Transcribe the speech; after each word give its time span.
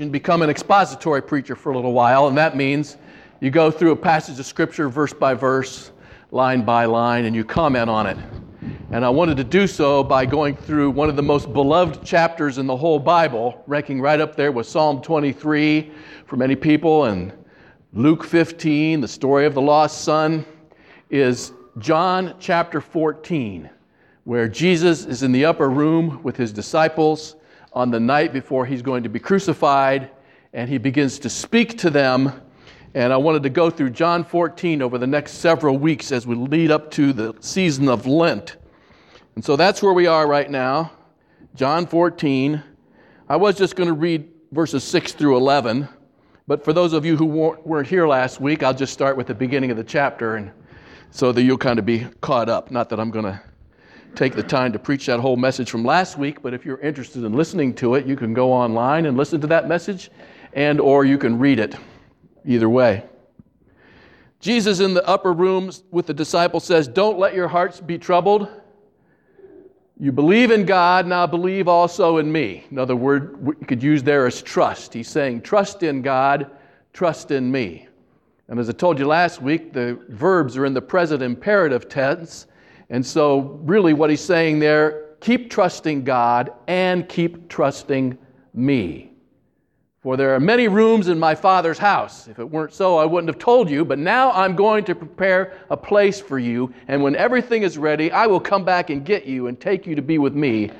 and 0.00 0.10
become 0.10 0.40
an 0.40 0.48
expository 0.48 1.20
preacher 1.20 1.54
for 1.54 1.72
a 1.72 1.76
little 1.76 1.92
while, 1.92 2.26
and 2.26 2.36
that 2.38 2.56
means 2.56 2.96
you 3.40 3.50
go 3.50 3.70
through 3.70 3.90
a 3.90 3.96
passage 3.96 4.38
of 4.38 4.46
Scripture 4.46 4.88
verse 4.88 5.12
by 5.12 5.34
verse, 5.34 5.92
line 6.30 6.62
by 6.62 6.86
line, 6.86 7.26
and 7.26 7.36
you 7.36 7.44
comment 7.44 7.90
on 7.90 8.06
it. 8.06 8.16
And 8.90 9.04
I 9.04 9.10
wanted 9.10 9.36
to 9.36 9.44
do 9.44 9.66
so 9.66 10.02
by 10.02 10.24
going 10.24 10.56
through 10.56 10.92
one 10.92 11.10
of 11.10 11.16
the 11.16 11.22
most 11.22 11.52
beloved 11.52 12.04
chapters 12.04 12.56
in 12.56 12.66
the 12.66 12.76
whole 12.76 12.98
Bible, 12.98 13.62
ranking 13.66 14.00
right 14.00 14.18
up 14.18 14.34
there 14.34 14.50
with 14.50 14.66
Psalm 14.66 15.02
23 15.02 15.92
for 16.26 16.36
many 16.36 16.56
people, 16.56 17.04
and 17.04 17.32
Luke 17.92 18.24
15, 18.24 19.02
the 19.02 19.08
story 19.08 19.44
of 19.44 19.52
the 19.52 19.60
lost 19.60 20.02
son, 20.02 20.46
is 21.10 21.52
John 21.78 22.34
chapter 22.38 22.80
14, 22.80 23.68
where 24.24 24.48
Jesus 24.48 25.04
is 25.04 25.22
in 25.22 25.32
the 25.32 25.44
upper 25.44 25.68
room 25.68 26.22
with 26.22 26.36
his 26.36 26.50
disciples 26.50 27.36
on 27.72 27.90
the 27.90 28.00
night 28.00 28.32
before 28.32 28.66
he's 28.66 28.82
going 28.82 29.02
to 29.02 29.08
be 29.08 29.18
crucified, 29.18 30.10
and 30.52 30.68
he 30.68 30.78
begins 30.78 31.18
to 31.20 31.30
speak 31.30 31.78
to 31.78 31.90
them. 31.90 32.32
And 32.94 33.12
I 33.12 33.16
wanted 33.16 33.42
to 33.44 33.50
go 33.50 33.70
through 33.70 33.90
John 33.90 34.24
14 34.24 34.82
over 34.82 34.98
the 34.98 35.06
next 35.06 35.34
several 35.34 35.78
weeks 35.78 36.12
as 36.12 36.26
we 36.26 36.34
lead 36.34 36.70
up 36.70 36.90
to 36.92 37.12
the 37.12 37.34
season 37.40 37.88
of 37.88 38.06
Lent. 38.06 38.56
And 39.34 39.44
so 39.44 39.56
that's 39.56 39.82
where 39.82 39.94
we 39.94 40.06
are 40.06 40.26
right 40.26 40.50
now. 40.50 40.92
John 41.54 41.86
14. 41.86 42.62
I 43.28 43.36
was 43.36 43.56
just 43.56 43.76
going 43.76 43.86
to 43.86 43.94
read 43.94 44.28
verses 44.50 44.84
6 44.84 45.12
through 45.12 45.38
11, 45.38 45.88
but 46.46 46.62
for 46.64 46.74
those 46.74 46.92
of 46.92 47.06
you 47.06 47.16
who 47.16 47.24
weren't 47.24 47.86
here 47.86 48.06
last 48.06 48.40
week, 48.40 48.62
I'll 48.62 48.74
just 48.74 48.92
start 48.92 49.16
with 49.16 49.26
the 49.26 49.34
beginning 49.34 49.70
of 49.70 49.78
the 49.78 49.84
chapter 49.84 50.36
and 50.36 50.50
so 51.10 51.32
that 51.32 51.42
you'll 51.42 51.58
kind 51.58 51.78
of 51.78 51.86
be 51.86 52.06
caught 52.20 52.48
up. 52.48 52.70
Not 52.70 52.90
that 52.90 53.00
I'm 53.00 53.10
going 53.10 53.24
to 53.24 53.40
take 54.14 54.34
the 54.34 54.42
time 54.42 54.72
to 54.72 54.78
preach 54.78 55.06
that 55.06 55.20
whole 55.20 55.36
message 55.36 55.70
from 55.70 55.84
last 55.84 56.18
week, 56.18 56.42
but 56.42 56.54
if 56.54 56.64
you're 56.64 56.80
interested 56.80 57.24
in 57.24 57.32
listening 57.32 57.74
to 57.74 57.94
it, 57.94 58.06
you 58.06 58.16
can 58.16 58.34
go 58.34 58.52
online 58.52 59.06
and 59.06 59.16
listen 59.16 59.40
to 59.40 59.46
that 59.48 59.68
message 59.68 60.10
and 60.52 60.80
or 60.80 61.04
you 61.04 61.18
can 61.18 61.38
read 61.38 61.58
it. 61.58 61.76
Either 62.44 62.68
way. 62.68 63.04
Jesus 64.40 64.80
in 64.80 64.94
the 64.94 65.06
upper 65.06 65.32
rooms 65.32 65.84
with 65.92 66.06
the 66.06 66.14
disciples 66.14 66.64
says, 66.64 66.88
"Don't 66.88 67.18
let 67.18 67.34
your 67.34 67.46
hearts 67.46 67.80
be 67.80 67.96
troubled. 67.96 68.48
You 69.96 70.10
believe 70.10 70.50
in 70.50 70.66
God, 70.66 71.06
now 71.06 71.28
believe 71.28 71.68
also 71.68 72.18
in 72.18 72.32
me." 72.32 72.64
Another 72.70 72.96
word 72.96 73.54
you 73.60 73.66
could 73.66 73.82
use 73.82 74.02
there 74.02 74.26
is 74.26 74.42
trust. 74.42 74.92
He's 74.92 75.06
saying, 75.06 75.42
"Trust 75.42 75.84
in 75.84 76.02
God, 76.02 76.50
trust 76.92 77.30
in 77.30 77.52
me." 77.52 77.86
And 78.48 78.58
as 78.58 78.68
I 78.68 78.72
told 78.72 78.98
you 78.98 79.06
last 79.06 79.40
week, 79.40 79.72
the 79.72 79.96
verbs 80.08 80.56
are 80.56 80.66
in 80.66 80.74
the 80.74 80.82
present 80.82 81.22
imperative 81.22 81.88
tense. 81.88 82.46
And 82.92 83.04
so, 83.04 83.58
really, 83.62 83.94
what 83.94 84.10
he's 84.10 84.20
saying 84.20 84.60
there 84.60 85.16
keep 85.20 85.50
trusting 85.50 86.04
God 86.04 86.52
and 86.66 87.08
keep 87.08 87.48
trusting 87.48 88.18
me. 88.52 89.12
For 90.02 90.16
there 90.16 90.34
are 90.34 90.40
many 90.40 90.66
rooms 90.66 91.08
in 91.08 91.18
my 91.18 91.34
Father's 91.34 91.78
house. 91.78 92.26
If 92.26 92.40
it 92.40 92.44
weren't 92.44 92.74
so, 92.74 92.98
I 92.98 93.06
wouldn't 93.06 93.28
have 93.28 93.38
told 93.38 93.70
you. 93.70 93.84
But 93.84 94.00
now 94.00 94.32
I'm 94.32 94.56
going 94.56 94.84
to 94.86 94.96
prepare 94.96 95.58
a 95.70 95.76
place 95.76 96.20
for 96.20 96.40
you. 96.40 96.74
And 96.88 97.02
when 97.02 97.14
everything 97.16 97.62
is 97.62 97.78
ready, 97.78 98.10
I 98.10 98.26
will 98.26 98.40
come 98.40 98.64
back 98.64 98.90
and 98.90 99.04
get 99.04 99.24
you 99.24 99.46
and 99.46 99.58
take 99.58 99.86
you 99.86 99.94
to 99.94 100.02
be 100.02 100.18
with 100.18 100.34
me 100.34 100.70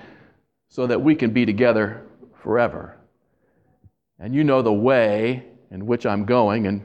so 0.69 0.89
that 0.89 1.01
we 1.01 1.15
can 1.15 1.31
be 1.31 1.47
together 1.47 2.05
forever. 2.43 2.97
And 4.19 4.35
you 4.35 4.43
know 4.45 4.61
the 4.61 4.73
way 4.73 5.47
in 5.71 5.87
which 5.87 6.05
I'm 6.05 6.25
going. 6.25 6.67
And 6.67 6.85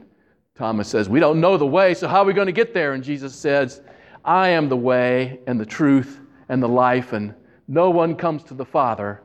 Thomas 0.54 0.88
says, 0.88 1.08
We 1.08 1.20
don't 1.20 1.40
know 1.40 1.58
the 1.58 1.66
way, 1.66 1.92
so 1.92 2.06
how 2.08 2.22
are 2.22 2.24
we 2.24 2.32
going 2.32 2.46
to 2.46 2.52
get 2.52 2.72
there? 2.72 2.94
And 2.94 3.02
Jesus 3.02 3.34
says, 3.34 3.82
I 4.28 4.50
am 4.50 4.68
the 4.68 4.76
way 4.76 5.40
and 5.46 5.58
the 5.58 5.64
truth 5.64 6.20
and 6.50 6.62
the 6.62 6.68
life, 6.68 7.14
and 7.14 7.34
no 7.66 7.88
one 7.88 8.14
comes 8.14 8.44
to 8.44 8.54
the 8.54 8.64
Father 8.66 9.22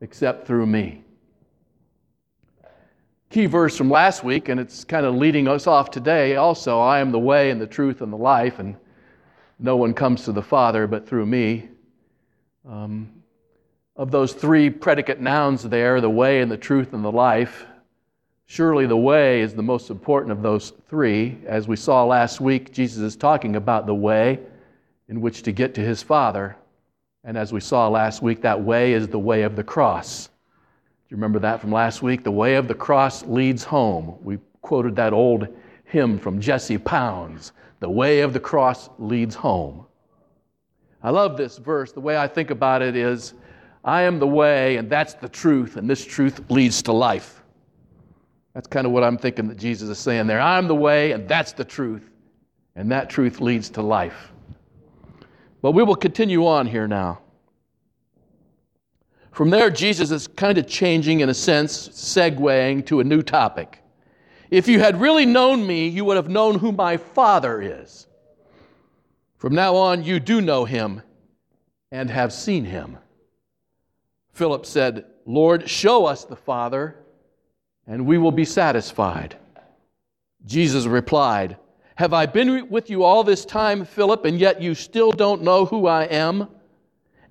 except 0.00 0.48
through 0.48 0.66
me. 0.66 1.04
Key 3.30 3.46
verse 3.46 3.76
from 3.76 3.88
last 3.88 4.24
week, 4.24 4.48
and 4.48 4.58
it's 4.58 4.82
kind 4.82 5.06
of 5.06 5.14
leading 5.14 5.46
us 5.46 5.68
off 5.68 5.92
today 5.92 6.34
also 6.34 6.80
I 6.80 6.98
am 6.98 7.12
the 7.12 7.20
way 7.20 7.52
and 7.52 7.60
the 7.60 7.68
truth 7.68 8.00
and 8.00 8.12
the 8.12 8.16
life, 8.16 8.58
and 8.58 8.74
no 9.60 9.76
one 9.76 9.94
comes 9.94 10.24
to 10.24 10.32
the 10.32 10.42
Father 10.42 10.88
but 10.88 11.08
through 11.08 11.26
me. 11.26 11.68
Um, 12.68 13.22
of 13.94 14.10
those 14.10 14.32
three 14.32 14.70
predicate 14.70 15.20
nouns 15.20 15.62
there, 15.62 16.00
the 16.00 16.10
way 16.10 16.40
and 16.40 16.50
the 16.50 16.56
truth 16.56 16.94
and 16.94 17.04
the 17.04 17.12
life, 17.12 17.64
Surely 18.48 18.86
the 18.86 18.96
way 18.96 19.40
is 19.40 19.54
the 19.54 19.62
most 19.62 19.90
important 19.90 20.30
of 20.30 20.40
those 20.40 20.72
three. 20.88 21.36
As 21.46 21.66
we 21.66 21.74
saw 21.74 22.04
last 22.04 22.40
week, 22.40 22.72
Jesus 22.72 23.02
is 23.02 23.16
talking 23.16 23.56
about 23.56 23.86
the 23.86 23.94
way 23.94 24.38
in 25.08 25.20
which 25.20 25.42
to 25.42 25.52
get 25.52 25.74
to 25.74 25.80
his 25.80 26.02
Father. 26.02 26.56
And 27.24 27.36
as 27.36 27.52
we 27.52 27.58
saw 27.58 27.88
last 27.88 28.22
week, 28.22 28.42
that 28.42 28.62
way 28.62 28.92
is 28.92 29.08
the 29.08 29.18
way 29.18 29.42
of 29.42 29.56
the 29.56 29.64
cross. 29.64 30.26
Do 30.26 30.32
you 31.10 31.16
remember 31.16 31.40
that 31.40 31.60
from 31.60 31.72
last 31.72 32.02
week? 32.02 32.22
The 32.22 32.30
way 32.30 32.54
of 32.54 32.68
the 32.68 32.74
cross 32.74 33.24
leads 33.24 33.64
home. 33.64 34.16
We 34.22 34.38
quoted 34.62 34.94
that 34.96 35.12
old 35.12 35.48
hymn 35.84 36.18
from 36.18 36.40
Jessie 36.40 36.78
Pounds 36.78 37.52
The 37.80 37.90
way 37.90 38.20
of 38.20 38.32
the 38.32 38.40
cross 38.40 38.88
leads 38.98 39.34
home. 39.34 39.86
I 41.02 41.10
love 41.10 41.36
this 41.36 41.58
verse. 41.58 41.92
The 41.92 42.00
way 42.00 42.16
I 42.16 42.26
think 42.28 42.50
about 42.50 42.80
it 42.80 42.96
is 42.96 43.34
I 43.84 44.02
am 44.02 44.18
the 44.18 44.26
way, 44.26 44.76
and 44.76 44.88
that's 44.88 45.14
the 45.14 45.28
truth, 45.28 45.76
and 45.76 45.90
this 45.90 46.04
truth 46.04 46.48
leads 46.48 46.82
to 46.82 46.92
life. 46.92 47.35
That's 48.56 48.68
kind 48.68 48.86
of 48.86 48.92
what 48.94 49.04
I'm 49.04 49.18
thinking 49.18 49.48
that 49.48 49.58
Jesus 49.58 49.90
is 49.90 49.98
saying 49.98 50.28
there. 50.28 50.40
I'm 50.40 50.66
the 50.66 50.74
way, 50.74 51.12
and 51.12 51.28
that's 51.28 51.52
the 51.52 51.62
truth. 51.62 52.08
And 52.74 52.90
that 52.90 53.10
truth 53.10 53.38
leads 53.38 53.68
to 53.68 53.82
life. 53.82 54.32
But 55.60 55.72
we 55.72 55.82
will 55.82 55.94
continue 55.94 56.46
on 56.46 56.66
here 56.66 56.88
now. 56.88 57.18
From 59.30 59.50
there, 59.50 59.68
Jesus 59.68 60.10
is 60.10 60.26
kind 60.26 60.56
of 60.56 60.66
changing, 60.66 61.20
in 61.20 61.28
a 61.28 61.34
sense, 61.34 61.90
segueing 61.90 62.86
to 62.86 63.00
a 63.00 63.04
new 63.04 63.20
topic. 63.20 63.82
If 64.50 64.68
you 64.68 64.80
had 64.80 65.02
really 65.02 65.26
known 65.26 65.66
me, 65.66 65.88
you 65.88 66.06
would 66.06 66.16
have 66.16 66.30
known 66.30 66.58
who 66.58 66.72
my 66.72 66.96
Father 66.96 67.60
is. 67.60 68.06
From 69.36 69.54
now 69.54 69.76
on, 69.76 70.02
you 70.02 70.18
do 70.18 70.40
know 70.40 70.64
him 70.64 71.02
and 71.92 72.08
have 72.08 72.32
seen 72.32 72.64
him. 72.64 72.96
Philip 74.32 74.64
said, 74.64 75.04
Lord, 75.26 75.68
show 75.68 76.06
us 76.06 76.24
the 76.24 76.36
Father 76.36 76.96
and 77.86 78.06
we 78.06 78.18
will 78.18 78.32
be 78.32 78.44
satisfied. 78.44 79.36
Jesus 80.44 80.86
replied, 80.86 81.56
Have 81.96 82.12
I 82.12 82.26
been 82.26 82.68
with 82.68 82.90
you 82.90 83.04
all 83.04 83.24
this 83.24 83.44
time, 83.44 83.84
Philip, 83.84 84.24
and 84.24 84.38
yet 84.38 84.60
you 84.60 84.74
still 84.74 85.12
don't 85.12 85.42
know 85.42 85.64
who 85.64 85.86
I 85.86 86.04
am? 86.04 86.48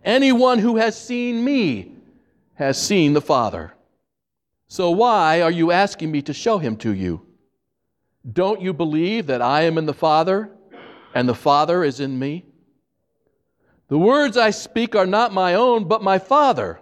Anyone 0.03 0.59
who 0.59 0.77
has 0.77 0.99
seen 0.99 1.43
me 1.43 1.93
has 2.55 2.81
seen 2.81 3.13
the 3.13 3.21
Father. 3.21 3.73
So 4.67 4.91
why 4.91 5.41
are 5.41 5.51
you 5.51 5.71
asking 5.71 6.11
me 6.11 6.21
to 6.23 6.33
show 6.33 6.57
him 6.57 6.77
to 6.77 6.93
you? 6.93 7.21
Don't 8.31 8.61
you 8.61 8.73
believe 8.73 9.27
that 9.27 9.41
I 9.41 9.63
am 9.63 9.77
in 9.77 9.85
the 9.85 9.93
Father 9.93 10.49
and 11.13 11.29
the 11.29 11.35
Father 11.35 11.83
is 11.83 11.99
in 11.99 12.17
me? 12.17 12.45
The 13.87 13.97
words 13.97 14.35
I 14.35 14.49
speak 14.49 14.95
are 14.95 15.05
not 15.05 15.31
my 15.31 15.53
own, 15.53 15.87
but 15.87 16.01
my 16.01 16.17
Father, 16.17 16.79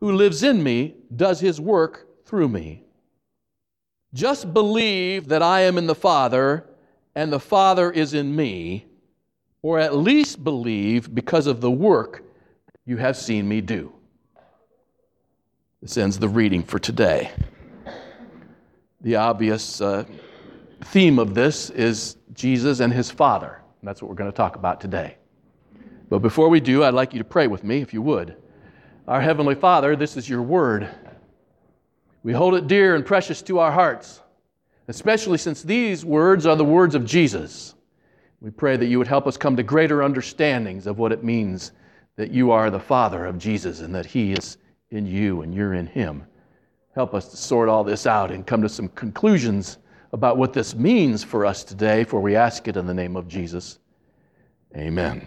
who 0.00 0.12
lives 0.12 0.42
in 0.42 0.62
me, 0.62 0.94
does 1.14 1.40
his 1.40 1.60
work 1.60 2.05
through 2.26 2.48
me. 2.48 2.82
Just 4.12 4.52
believe 4.52 5.28
that 5.28 5.42
I 5.42 5.60
am 5.62 5.78
in 5.78 5.86
the 5.86 5.94
Father 5.94 6.64
and 7.14 7.32
the 7.32 7.40
Father 7.40 7.90
is 7.90 8.12
in 8.12 8.36
me, 8.36 8.84
or 9.62 9.78
at 9.78 9.96
least 9.96 10.44
believe 10.44 11.14
because 11.14 11.46
of 11.46 11.60
the 11.60 11.70
work 11.70 12.22
you 12.84 12.98
have 12.98 13.16
seen 13.16 13.48
me 13.48 13.60
do. 13.60 13.92
This 15.80 15.96
ends 15.96 16.18
the 16.18 16.28
reading 16.28 16.62
for 16.62 16.78
today. 16.78 17.30
The 19.00 19.16
obvious 19.16 19.80
uh, 19.80 20.04
theme 20.84 21.18
of 21.18 21.34
this 21.34 21.70
is 21.70 22.16
Jesus 22.32 22.80
and 22.80 22.92
his 22.92 23.10
Father. 23.10 23.62
And 23.80 23.88
that's 23.88 24.02
what 24.02 24.08
we're 24.08 24.16
going 24.16 24.30
to 24.30 24.36
talk 24.36 24.56
about 24.56 24.80
today. 24.80 25.16
But 26.08 26.20
before 26.20 26.48
we 26.48 26.60
do, 26.60 26.84
I'd 26.84 26.94
like 26.94 27.12
you 27.12 27.18
to 27.18 27.24
pray 27.24 27.46
with 27.46 27.64
me, 27.64 27.80
if 27.80 27.92
you 27.94 28.02
would. 28.02 28.36
Our 29.08 29.20
Heavenly 29.20 29.54
Father, 29.54 29.96
this 29.96 30.16
is 30.16 30.28
your 30.28 30.42
word. 30.42 30.88
We 32.26 32.32
hold 32.32 32.56
it 32.56 32.66
dear 32.66 32.96
and 32.96 33.06
precious 33.06 33.40
to 33.42 33.60
our 33.60 33.70
hearts, 33.70 34.20
especially 34.88 35.38
since 35.38 35.62
these 35.62 36.04
words 36.04 36.44
are 36.44 36.56
the 36.56 36.64
words 36.64 36.96
of 36.96 37.04
Jesus. 37.04 37.76
We 38.40 38.50
pray 38.50 38.76
that 38.76 38.86
you 38.86 38.98
would 38.98 39.06
help 39.06 39.28
us 39.28 39.36
come 39.36 39.54
to 39.54 39.62
greater 39.62 40.02
understandings 40.02 40.88
of 40.88 40.98
what 40.98 41.12
it 41.12 41.22
means 41.22 41.70
that 42.16 42.32
you 42.32 42.50
are 42.50 42.68
the 42.68 42.80
Father 42.80 43.26
of 43.26 43.38
Jesus 43.38 43.78
and 43.78 43.94
that 43.94 44.06
He 44.06 44.32
is 44.32 44.58
in 44.90 45.06
you 45.06 45.42
and 45.42 45.54
you're 45.54 45.74
in 45.74 45.86
Him. 45.86 46.26
Help 46.96 47.14
us 47.14 47.28
to 47.28 47.36
sort 47.36 47.68
all 47.68 47.84
this 47.84 48.08
out 48.08 48.32
and 48.32 48.44
come 48.44 48.60
to 48.60 48.68
some 48.68 48.88
conclusions 48.88 49.78
about 50.12 50.36
what 50.36 50.52
this 50.52 50.74
means 50.74 51.22
for 51.22 51.46
us 51.46 51.62
today, 51.62 52.02
for 52.02 52.20
we 52.20 52.34
ask 52.34 52.66
it 52.66 52.76
in 52.76 52.88
the 52.88 52.94
name 52.94 53.14
of 53.14 53.28
Jesus. 53.28 53.78
Amen. 54.76 55.24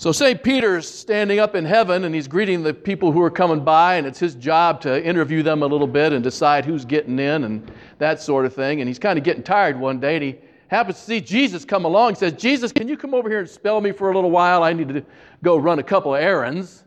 So, 0.00 0.12
say 0.12 0.36
Peter's 0.36 0.88
standing 0.88 1.40
up 1.40 1.56
in 1.56 1.64
heaven 1.64 2.04
and 2.04 2.14
he's 2.14 2.28
greeting 2.28 2.62
the 2.62 2.72
people 2.72 3.10
who 3.10 3.20
are 3.20 3.32
coming 3.32 3.64
by, 3.64 3.96
and 3.96 4.06
it's 4.06 4.20
his 4.20 4.36
job 4.36 4.80
to 4.82 5.04
interview 5.04 5.42
them 5.42 5.64
a 5.64 5.66
little 5.66 5.88
bit 5.88 6.12
and 6.12 6.22
decide 6.22 6.64
who's 6.64 6.84
getting 6.84 7.18
in 7.18 7.42
and 7.42 7.68
that 7.98 8.22
sort 8.22 8.46
of 8.46 8.54
thing. 8.54 8.80
And 8.80 8.86
he's 8.86 9.00
kind 9.00 9.18
of 9.18 9.24
getting 9.24 9.42
tired 9.42 9.76
one 9.76 9.98
day, 9.98 10.14
and 10.14 10.22
he 10.22 10.36
happens 10.68 10.98
to 10.98 11.02
see 11.02 11.20
Jesus 11.20 11.64
come 11.64 11.84
along. 11.84 12.10
He 12.10 12.14
says, 12.20 12.34
Jesus, 12.34 12.70
can 12.70 12.86
you 12.86 12.96
come 12.96 13.12
over 13.12 13.28
here 13.28 13.40
and 13.40 13.50
spell 13.50 13.80
me 13.80 13.90
for 13.90 14.12
a 14.12 14.14
little 14.14 14.30
while? 14.30 14.62
I 14.62 14.72
need 14.72 14.88
to 14.90 15.04
go 15.42 15.56
run 15.56 15.80
a 15.80 15.82
couple 15.82 16.14
of 16.14 16.22
errands. 16.22 16.84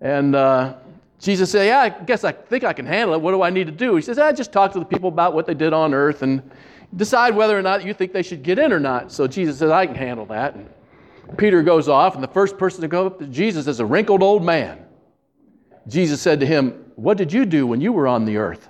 And 0.00 0.34
uh, 0.34 0.74
Jesus 1.20 1.48
said, 1.48 1.66
Yeah, 1.66 1.78
I 1.78 1.90
guess 1.90 2.24
I 2.24 2.32
think 2.32 2.64
I 2.64 2.72
can 2.72 2.86
handle 2.86 3.14
it. 3.14 3.20
What 3.20 3.30
do 3.30 3.42
I 3.42 3.50
need 3.50 3.68
to 3.68 3.72
do? 3.72 3.94
He 3.94 4.02
says, 4.02 4.18
I 4.18 4.32
just 4.32 4.50
talk 4.52 4.72
to 4.72 4.80
the 4.80 4.84
people 4.84 5.08
about 5.08 5.32
what 5.32 5.46
they 5.46 5.54
did 5.54 5.72
on 5.72 5.94
earth 5.94 6.22
and 6.22 6.42
decide 6.96 7.36
whether 7.36 7.56
or 7.56 7.62
not 7.62 7.84
you 7.84 7.94
think 7.94 8.12
they 8.12 8.24
should 8.24 8.42
get 8.42 8.58
in 8.58 8.72
or 8.72 8.80
not. 8.80 9.12
So 9.12 9.28
Jesus 9.28 9.60
says, 9.60 9.70
I 9.70 9.86
can 9.86 9.94
handle 9.94 10.26
that. 10.26 10.56
And 10.56 10.68
Peter 11.36 11.62
goes 11.62 11.88
off, 11.88 12.14
and 12.14 12.22
the 12.22 12.28
first 12.28 12.58
person 12.58 12.82
to 12.82 12.88
go 12.88 13.06
up 13.06 13.18
to 13.18 13.26
Jesus 13.26 13.66
is 13.66 13.80
a 13.80 13.86
wrinkled 13.86 14.22
old 14.22 14.44
man. 14.44 14.84
Jesus 15.88 16.20
said 16.20 16.40
to 16.40 16.46
him, 16.46 16.92
What 16.96 17.16
did 17.16 17.32
you 17.32 17.44
do 17.44 17.66
when 17.66 17.80
you 17.80 17.92
were 17.92 18.06
on 18.06 18.24
the 18.24 18.36
earth? 18.36 18.68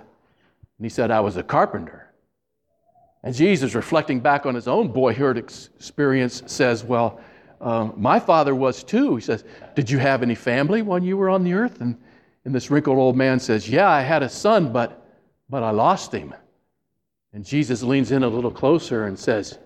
And 0.77 0.85
he 0.85 0.89
said, 0.89 1.11
I 1.11 1.19
was 1.19 1.37
a 1.37 1.43
carpenter. 1.43 2.11
And 3.23 3.33
Jesus, 3.33 3.73
reflecting 3.73 4.19
back 4.19 4.45
on 4.45 4.55
his 4.55 4.67
own 4.67 4.89
boyhood 4.89 5.37
experience, 5.37 6.43
says, 6.45 6.83
Well, 6.83 7.21
uh, 7.61 7.89
my 7.95 8.19
father 8.19 8.53
was 8.53 8.83
too. 8.83 9.15
He 9.15 9.21
says, 9.21 9.45
Did 9.75 9.89
you 9.89 9.97
have 9.99 10.21
any 10.21 10.35
family 10.35 10.81
when 10.81 11.03
you 11.03 11.17
were 11.17 11.29
on 11.29 11.43
the 11.43 11.53
earth? 11.53 11.81
And, 11.81 11.97
and 12.45 12.53
this 12.53 12.69
wrinkled 12.69 12.97
old 12.97 13.15
man 13.15 13.39
says, 13.39 13.69
Yeah, 13.69 13.89
I 13.89 14.01
had 14.01 14.23
a 14.23 14.29
son, 14.29 14.73
but, 14.73 15.05
but 15.49 15.63
I 15.63 15.71
lost 15.71 16.11
him. 16.11 16.33
And 17.31 17.45
Jesus 17.45 17.81
leans 17.81 18.11
in 18.11 18.23
a 18.23 18.27
little 18.27 18.51
closer 18.51 19.05
and 19.05 19.17
says, 19.17 19.57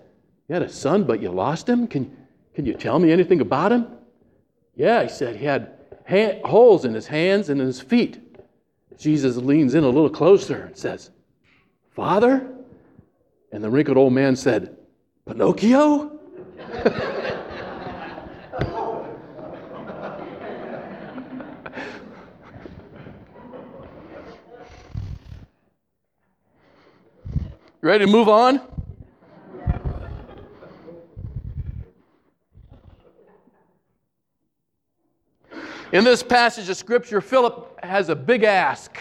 You 0.48 0.54
had 0.54 0.62
a 0.62 0.68
son, 0.68 1.04
but 1.04 1.20
you 1.20 1.30
lost 1.30 1.68
him? 1.68 1.88
Can, 1.88 2.16
can 2.58 2.66
you 2.66 2.74
tell 2.74 2.98
me 2.98 3.12
anything 3.12 3.40
about 3.40 3.70
him? 3.70 3.86
Yeah, 4.74 5.04
he 5.04 5.08
said, 5.08 5.36
He 5.36 5.44
had 5.44 5.74
ha- 6.08 6.40
holes 6.44 6.84
in 6.84 6.92
his 6.92 7.06
hands 7.06 7.50
and 7.50 7.60
in 7.60 7.68
his 7.68 7.80
feet. 7.80 8.20
Jesus 8.98 9.36
leans 9.36 9.76
in 9.76 9.84
a 9.84 9.88
little 9.88 10.10
closer 10.10 10.64
and 10.64 10.76
says, 10.76 11.10
Father? 11.92 12.50
And 13.52 13.62
the 13.62 13.70
wrinkled 13.70 13.96
old 13.96 14.12
man 14.12 14.34
said, 14.34 14.76
Pinocchio? 15.24 16.18
Ready 27.80 28.04
to 28.04 28.10
move 28.10 28.28
on? 28.28 28.77
In 35.90 36.04
this 36.04 36.22
passage 36.22 36.68
of 36.68 36.76
Scripture, 36.76 37.22
Philip 37.22 37.82
has 37.82 38.10
a 38.10 38.14
big 38.14 38.42
ask. 38.42 38.98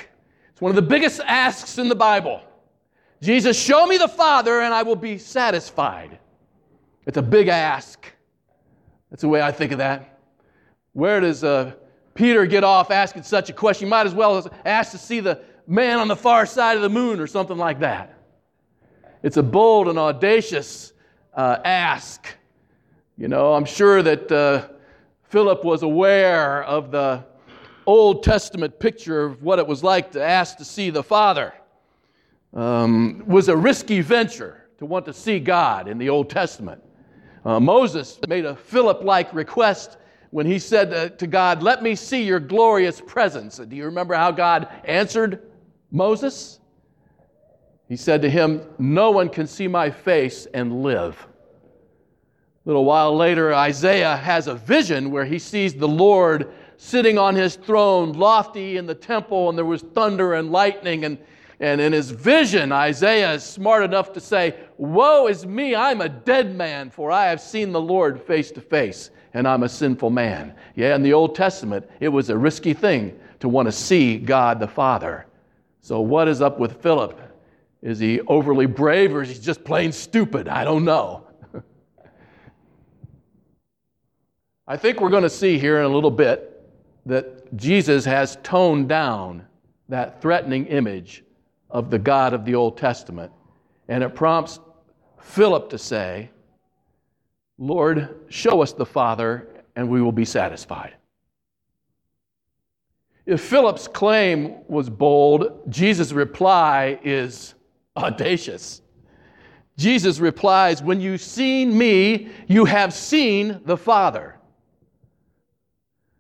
It's 0.51 0.62
one 0.62 0.69
of 0.69 0.78
the 0.78 0.81
biggest 0.81 1.19
asks 1.19 1.78
in 1.78 1.89
the 1.89 1.95
Bible. 1.95 2.42
Jesus, 3.22 3.62
show 3.62 3.86
me 3.86 3.98
the 3.98 4.07
Father 4.07 4.62
and 4.62 4.74
I 4.74 4.84
will 4.84 4.95
be 4.95 5.18
satisfied. 5.18 6.18
It's 7.06 7.18
a 7.18 7.22
big 7.22 7.50
ask. 7.50 8.10
That's 9.10 9.22
the 9.22 9.28
way 9.28 9.42
I 9.42 9.51
think 9.51 9.74
of 9.74 9.80
that. 9.80 10.18
Where 10.94 11.19
does 11.19 11.44
uh, 11.44 11.74
Peter 12.13 12.45
get 12.45 12.63
off 12.63 12.90
asking 12.90 13.24
such 13.24 13.50
a 13.50 13.54
question? 13.54 13.88
You 13.88 13.90
might 13.90 14.07
as 14.07 14.16
well 14.16 14.50
ask 14.63 14.92
to 14.92 14.98
see 14.98 15.19
the 15.19 15.42
man 15.68 16.00
on 16.00 16.07
the 16.07 16.16
far 16.16 16.45
side 16.45 16.78
of 16.78 16.83
the 16.83 16.90
moon 16.90 17.19
or 17.19 17.28
something 17.28 17.57
like 17.57 17.80
that. 17.80 18.18
It's 19.24 19.36
a 19.36 19.44
bold 19.44 19.90
and 19.90 20.00
audacious 20.00 20.94
uh, 21.33 21.57
ask. 21.66 22.28
You 23.18 23.28
know, 23.28 23.54
I'm 23.56 23.66
sure 23.66 24.01
that 24.04 24.31
uh, 24.31 24.69
Philip 25.30 25.66
was 25.66 25.84
aware 25.84 26.64
of 26.64 26.92
the 26.92 27.26
Old 27.86 28.24
Testament 28.24 28.80
picture 28.80 29.26
of 29.26 29.44
what 29.44 29.60
it 29.60 29.68
was 29.68 29.84
like 29.84 30.12
to 30.12 30.24
ask 30.24 30.58
to 30.58 30.66
see 30.66 30.90
the 30.90 31.04
Father 31.04 31.54
um, 32.54 33.24
was 33.26 33.50
a 33.50 33.56
risky 33.56 34.02
venture 34.02 34.70
to 34.78 34.86
want 34.86 35.06
to 35.06 35.14
see 35.14 35.40
God 35.40 35.88
in 35.88 35.98
the 35.98 36.10
Old 36.10 36.30
Testament. 36.30 36.82
Uh, 37.44 37.60
Moses 37.60 38.20
made 38.28 38.46
a 38.46 38.56
Philip 38.56 39.04
like 39.04 39.34
request 39.34 39.98
when 40.32 40.46
he 40.46 40.60
said 40.60 40.92
to, 40.92 41.10
to 41.10 41.28
God, 41.28 41.62
Let 41.62 41.84
me 41.84 41.96
see 41.96 42.24
your 42.24 42.40
glorious 42.40 43.02
presence. 43.02 43.58
Do 43.58 43.76
you 43.76 43.86
remember 43.86 44.14
how 44.14 44.32
God 44.32 44.70
answered 44.86 45.44
Moses? 45.92 46.60
He 47.90 47.96
said 47.96 48.22
to 48.22 48.30
him, 48.30 48.62
No 48.78 49.12
one 49.12 49.30
can 49.30 49.48
see 49.48 49.68
my 49.68 49.90
face 49.90 50.46
and 50.54 50.84
live. 50.84 51.28
A 52.68 52.69
little 52.69 52.84
while 52.84 53.16
later, 53.16 53.54
Isaiah 53.54 54.18
has 54.18 54.48
a 54.48 54.56
vision 54.56 55.10
where 55.10 55.24
he 55.24 55.40
sees 55.40 55.74
the 55.74 55.88
Lord 55.88 56.52
sitting 56.75 57.18
on 57.18 57.34
his 57.34 57.56
throne, 57.56 58.12
lofty 58.12 58.75
in 58.75 58.86
the 58.86 58.94
temple, 58.94 59.48
and 59.48 59.58
there 59.58 59.64
was 59.64 59.81
thunder 59.81 60.34
and 60.34 60.52
lightning. 60.52 61.06
And 61.06 61.18
and 61.62 61.81
in 61.81 61.94
his 61.94 62.12
vision, 62.12 62.72
Isaiah 62.72 63.34
is 63.34 63.44
smart 63.44 63.84
enough 63.84 64.12
to 64.14 64.19
say, 64.19 64.56
Woe 64.78 65.28
is 65.28 65.46
me, 65.46 65.75
I'm 65.75 66.02
a 66.02 66.10
dead 66.10 66.56
man, 66.56 66.90
for 66.90 67.10
I 67.10 67.28
have 67.28 67.42
seen 67.42 67.72
the 67.72 67.81
Lord 67.81 68.22
face 68.22 68.52
to 68.52 68.62
face, 68.62 69.12
and 69.34 69.48
I'm 69.48 69.64
a 69.64 69.69
sinful 69.69 70.10
man. 70.10 70.54
Yeah, 70.75 70.94
in 70.94 71.02
the 71.02 71.14
Old 71.14 71.36
Testament, 71.36 71.90
it 72.00 72.10
was 72.10 72.30
a 72.30 72.38
risky 72.38 72.74
thing 72.74 73.18
to 73.40 73.50
want 73.50 73.68
to 73.68 73.72
see 73.72 74.18
God 74.18 74.60
the 74.60 74.68
Father. 74.68 75.25
So, 75.80 76.02
what 76.02 76.28
is 76.28 76.42
up 76.42 76.60
with 76.60 76.81
Philip? 76.81 77.19
Is 77.81 77.98
he 77.98 78.19
overly 78.22 78.66
brave 78.66 79.16
or 79.16 79.22
is 79.22 79.30
he 79.30 79.42
just 79.42 79.64
plain 79.64 79.94
stupid? 79.94 80.50
I 80.50 80.66
don't 80.66 80.84
know. 80.84 81.27
I 84.68 84.75
think 84.75 85.00
we're 85.00 85.10
going 85.10 85.24
to 85.24 85.30
see 85.30 85.58
here 85.58 85.80
in 85.80 85.86
a 85.86 85.90
little 85.90 86.12
bit 86.12 86.62
that 87.06 87.56
Jesus 87.56 88.04
has 88.04 88.38
toned 88.44 88.90
down 88.90 89.46
that 89.88 90.22
threatening 90.22 90.66
image 90.66 91.24
of 91.69 91.90
the 91.90 91.98
God 91.98 92.34
of 92.34 92.44
the 92.44 92.54
Old 92.54 92.78
Testament. 92.78 93.31
And 93.88 94.04
it 94.04 94.14
prompts 94.14 94.60
Philip 95.22 95.69
to 95.69 95.78
say, 95.78 96.30
Lord, 97.58 98.25
show 98.28 98.62
us 98.62 98.74
the 98.74 98.86
Father, 98.86 99.48
and 99.78 99.90
we 99.90 100.02
will 100.02 100.12
be 100.12 100.25
satisfied. 100.25 100.96
If 103.25 103.42
Philip's 103.42 103.88
claim 103.88 104.56
was 104.68 104.90
bold, 104.90 105.72
Jesus' 105.72 106.12
reply 106.12 107.00
is 107.04 107.56
audacious. 107.96 108.81
Jesus 109.78 110.19
replies, 110.19 110.84
When 110.84 111.00
you've 111.00 111.22
seen 111.22 111.78
me, 111.78 112.30
you 112.48 112.66
have 112.66 112.94
seen 112.94 113.62
the 113.66 113.78
Father. 113.78 114.37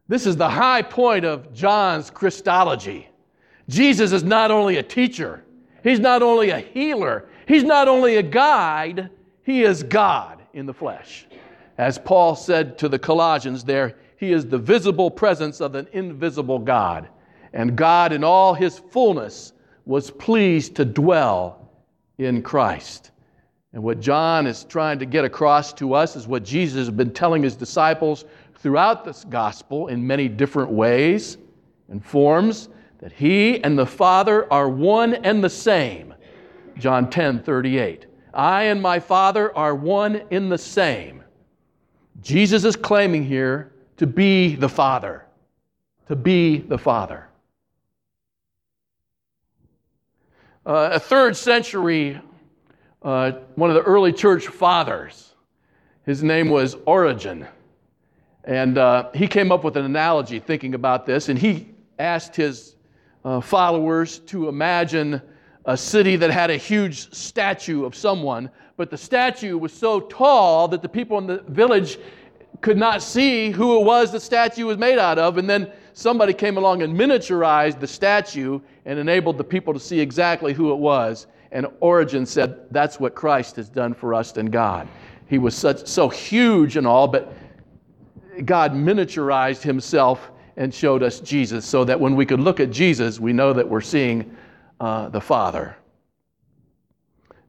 This 0.07 0.25
is 0.25 0.37
the 0.37 0.49
high 0.49 0.81
point 0.81 1.25
of 1.25 1.53
John's 1.53 2.09
Christology. 2.09 3.09
Jesus 3.67 4.13
is 4.13 4.23
not 4.23 4.51
only 4.51 4.77
a 4.77 4.83
teacher, 4.83 5.43
he's 5.83 5.99
not 5.99 6.21
only 6.21 6.49
a 6.51 6.59
healer, 6.59 7.27
he's 7.47 7.63
not 7.63 7.87
only 7.87 8.15
a 8.15 8.23
guide, 8.23 9.09
he 9.43 9.63
is 9.63 9.83
God 9.83 10.41
in 10.53 10.65
the 10.65 10.73
flesh. 10.73 11.27
As 11.77 11.97
Paul 11.97 12.35
said 12.35 12.77
to 12.79 12.89
the 12.89 12.97
Colossians 12.97 13.63
there, 13.63 13.95
he 14.17 14.31
is 14.31 14.45
the 14.45 14.57
visible 14.57 15.11
presence 15.11 15.61
of 15.61 15.75
an 15.75 15.87
invisible 15.91 16.59
God. 16.59 17.09
And 17.53 17.75
God, 17.75 18.13
in 18.13 18.23
all 18.23 18.53
his 18.53 18.79
fullness, 18.79 19.53
was 19.85 20.09
pleased 20.11 20.75
to 20.75 20.85
dwell 20.85 21.69
in 22.17 22.41
Christ. 22.41 23.11
And 23.73 23.83
what 23.83 23.99
John 23.99 24.47
is 24.47 24.63
trying 24.63 24.97
to 24.99 25.05
get 25.05 25.23
across 25.23 25.71
to 25.73 25.93
us 25.93 26.15
is 26.15 26.27
what 26.27 26.43
Jesus 26.43 26.87
has 26.87 26.89
been 26.89 27.13
telling 27.13 27.43
his 27.43 27.55
disciples 27.55 28.25
throughout 28.59 29.05
this 29.05 29.23
gospel 29.23 29.87
in 29.87 30.05
many 30.05 30.27
different 30.27 30.71
ways 30.71 31.37
and 31.89 32.03
forms 32.03 32.69
that 32.99 33.11
he 33.11 33.63
and 33.63 33.77
the 33.77 33.85
Father 33.85 34.51
are 34.51 34.69
one 34.69 35.13
and 35.13 35.43
the 35.43 35.49
same. 35.49 36.13
John 36.77 37.09
10 37.09 37.43
38. 37.43 38.05
I 38.33 38.63
and 38.63 38.81
my 38.81 38.99
Father 38.99 39.55
are 39.55 39.75
one 39.75 40.21
in 40.29 40.49
the 40.49 40.57
same. 40.57 41.23
Jesus 42.21 42.63
is 42.63 42.75
claiming 42.75 43.23
here 43.23 43.71
to 43.97 44.07
be 44.07 44.55
the 44.55 44.69
Father. 44.69 45.25
To 46.07 46.15
be 46.15 46.57
the 46.57 46.77
Father. 46.77 47.27
Uh, 50.65 50.89
a 50.93 50.99
third 50.99 51.35
century, 51.35 52.19
uh, 53.01 53.31
one 53.55 53.69
of 53.69 53.75
the 53.75 53.83
early 53.83 54.11
church 54.11 54.47
fathers, 54.47 55.33
his 56.05 56.23
name 56.23 56.49
was 56.49 56.75
Origen. 56.85 57.47
And 58.47 58.77
uh, 58.77 59.09
he 59.13 59.27
came 59.27 59.51
up 59.51 59.65
with 59.65 59.75
an 59.75 59.83
analogy 59.83 60.39
thinking 60.39 60.73
about 60.73 61.05
this, 61.05 61.27
and 61.27 61.37
he 61.37 61.67
asked 61.99 62.33
his 62.33 62.77
uh, 63.25 63.41
followers 63.41 64.19
to 64.19 64.47
imagine 64.47 65.21
a 65.65 65.75
city 65.75 66.15
that 66.15 66.31
had 66.31 66.49
a 66.49 66.55
huge 66.55 67.13
statue 67.13 67.83
of 67.83 67.93
someone, 67.93 68.49
but 68.77 68.89
the 68.89 68.97
statue 68.97 69.57
was 69.57 69.73
so 69.73 69.99
tall 69.99 70.69
that 70.69 70.81
the 70.81 70.87
people 70.87 71.17
in 71.17 71.27
the 71.27 71.43
village 71.49 71.99
could 72.61 72.77
not 72.77 73.03
see 73.03 73.51
who 73.51 73.81
it 73.81 73.85
was 73.85 74.13
the 74.13 74.19
statue 74.19 74.65
was 74.65 74.77
made 74.77 74.97
out 74.97 75.19
of. 75.19 75.37
And 75.37 75.49
then 75.49 75.69
somebody 75.91 76.33
came 76.33 76.57
along 76.57 76.83
and 76.83 76.97
miniaturized 76.97 77.81
the 77.81 77.87
statue 77.87 78.61
and 78.85 78.97
enabled 78.97 79.37
the 79.37 79.43
people 79.43 79.73
to 79.73 79.79
see 79.79 79.99
exactly 79.99 80.53
who 80.53 80.71
it 80.71 80.77
was. 80.77 81.27
And 81.51 81.67
Origen 81.81 82.25
said, 82.25 82.71
That's 82.71 82.97
what 82.97 83.13
Christ 83.13 83.57
has 83.57 83.67
done 83.67 83.93
for 83.93 84.13
us 84.13 84.37
in 84.37 84.45
God. 84.47 84.87
He 85.27 85.37
was 85.37 85.53
such, 85.53 85.85
so 85.85 86.07
huge 86.07 86.77
and 86.77 86.87
all, 86.87 87.09
but 87.09 87.33
God 88.45 88.73
miniaturized 88.73 89.61
himself 89.61 90.31
and 90.57 90.73
showed 90.73 91.03
us 91.03 91.19
Jesus 91.19 91.65
so 91.65 91.83
that 91.85 91.99
when 91.99 92.15
we 92.15 92.25
could 92.25 92.39
look 92.39 92.59
at 92.59 92.71
Jesus, 92.71 93.19
we 93.19 93.33
know 93.33 93.53
that 93.53 93.67
we're 93.67 93.81
seeing 93.81 94.35
uh, 94.79 95.09
the 95.09 95.21
Father. 95.21 95.75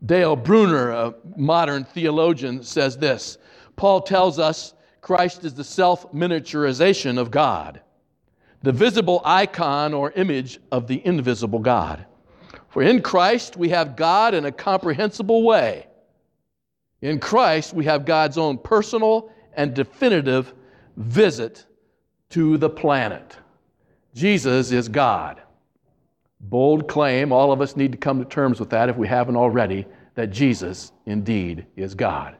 Dale 0.04 0.36
Bruner, 0.36 0.90
a 0.90 1.14
modern 1.36 1.84
theologian, 1.84 2.62
says 2.62 2.96
this 2.96 3.38
Paul 3.76 4.00
tells 4.02 4.38
us 4.38 4.74
Christ 5.00 5.44
is 5.44 5.54
the 5.54 5.64
self 5.64 6.12
miniaturization 6.12 7.18
of 7.18 7.30
God. 7.30 7.80
the 8.62 8.72
visible 8.72 9.22
icon 9.24 9.94
or 9.94 10.10
image 10.12 10.58
of 10.72 10.86
the 10.86 11.04
invisible 11.06 11.60
God. 11.60 12.04
For 12.68 12.82
in 12.82 13.02
Christ 13.02 13.56
we 13.56 13.68
have 13.70 13.96
God 13.96 14.34
in 14.34 14.44
a 14.44 14.52
comprehensible 14.52 15.42
way. 15.44 15.86
In 17.00 17.20
Christ 17.20 17.72
we 17.74 17.84
have 17.84 18.04
God's 18.04 18.38
own 18.38 18.58
personal 18.58 19.30
and 19.54 19.74
definitive 19.74 20.52
visit 20.98 21.64
to 22.30 22.58
the 22.58 22.68
planet. 22.68 23.36
Jesus 24.14 24.72
is 24.72 24.88
God. 24.88 25.40
Bold 26.40 26.88
claim, 26.88 27.32
all 27.32 27.52
of 27.52 27.60
us 27.60 27.76
need 27.76 27.92
to 27.92 27.98
come 27.98 28.18
to 28.18 28.24
terms 28.24 28.60
with 28.60 28.70
that 28.70 28.88
if 28.88 28.96
we 28.96 29.08
haven't 29.08 29.36
already, 29.36 29.86
that 30.14 30.30
Jesus 30.30 30.92
indeed 31.06 31.66
is 31.76 31.94
God. 31.94 32.36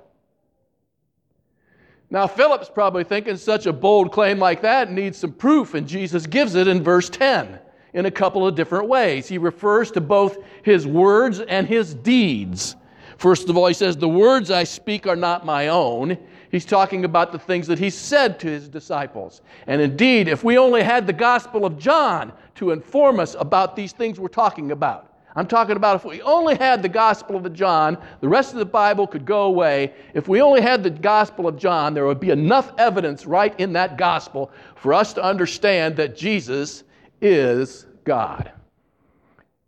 Now, 2.11 2.27
Philip's 2.27 2.71
probably 2.71 3.05
thinking 3.05 3.37
such 3.37 3.67
a 3.67 3.73
bold 3.73 4.13
claim 4.13 4.39
like 4.39 4.63
that 4.63 4.91
needs 4.91 5.19
some 5.19 5.33
proof, 5.33 5.75
and 5.75 5.87
Jesus 5.87 6.27
gives 6.27 6.55
it 6.55 6.67
in 6.67 6.83
verse 6.83 7.09
10 7.11 7.59
in 7.93 8.07
a 8.07 8.11
couple 8.11 8.47
of 8.47 8.55
different 8.55 8.89
ways. 8.89 9.29
He 9.29 9.39
refers 9.39 9.91
to 9.93 10.01
both 10.01 10.39
his 10.63 10.87
words 10.87 11.41
and 11.41 11.67
his 11.67 11.95
deeds. 11.95 12.77
First 13.19 13.49
of 13.49 13.57
all, 13.57 13.67
he 13.67 13.75
says, 13.75 13.97
The 13.97 14.09
words 14.09 14.51
I 14.51 14.65
speak 14.65 15.07
are 15.07 15.17
not 15.17 15.45
my 15.45 15.69
own. 15.69 16.17
He's 16.51 16.65
talking 16.65 17.05
about 17.05 17.33
the 17.33 17.39
things 17.39 17.67
that 17.67 17.79
he 17.79 17.91
said 17.91 18.41
to 18.41 18.47
his 18.47 18.69
disciples. 18.69 19.43
And 19.67 19.81
indeed, 19.81 20.29
if 20.29 20.43
we 20.43 20.57
only 20.57 20.83
had 20.83 21.07
the 21.07 21.13
Gospel 21.13 21.65
of 21.65 21.79
John 21.79 22.33
to 22.57 22.71
inform 22.71 23.21
us 23.21 23.37
about 23.39 23.77
these 23.77 23.93
things 23.93 24.19
we're 24.19 24.29
talking 24.29 24.71
about, 24.71 25.09
I'm 25.37 25.47
talking 25.47 25.77
about 25.77 25.97
if 25.97 26.05
we 26.05 26.21
only 26.23 26.57
had 26.57 26.83
the 26.83 26.89
Gospel 26.89 27.37
of 27.37 27.53
John, 27.53 27.99
the 28.21 28.29
rest 28.29 28.53
of 28.53 28.59
the 28.59 28.65
Bible 28.65 29.07
could 29.07 29.25
go 29.25 29.43
away. 29.43 29.93
If 30.15 30.27
we 30.27 30.41
only 30.41 30.63
had 30.63 30.83
the 30.83 30.91
Gospel 30.91 31.47
of 31.47 31.59
John, 31.59 31.95
there 31.95 32.07
would 32.07 32.19
be 32.19 32.31
enough 32.31 32.73
evidence 32.79 33.27
right 33.27 33.55
in 33.61 33.75
that 33.75 33.99
Gospel 33.99 34.51
for 34.75 34.95
us 34.95 35.13
to 35.13 35.23
understand 35.23 35.97
that 35.97 36.17
Jesus 36.17 36.83
is 37.21 37.87
God. 38.05 38.51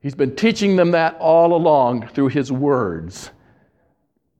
He's 0.00 0.14
been 0.14 0.34
teaching 0.34 0.76
them 0.76 0.92
that 0.92 1.16
all 1.20 1.54
along 1.54 2.08
through 2.08 2.28
his 2.28 2.50
words. 2.50 3.30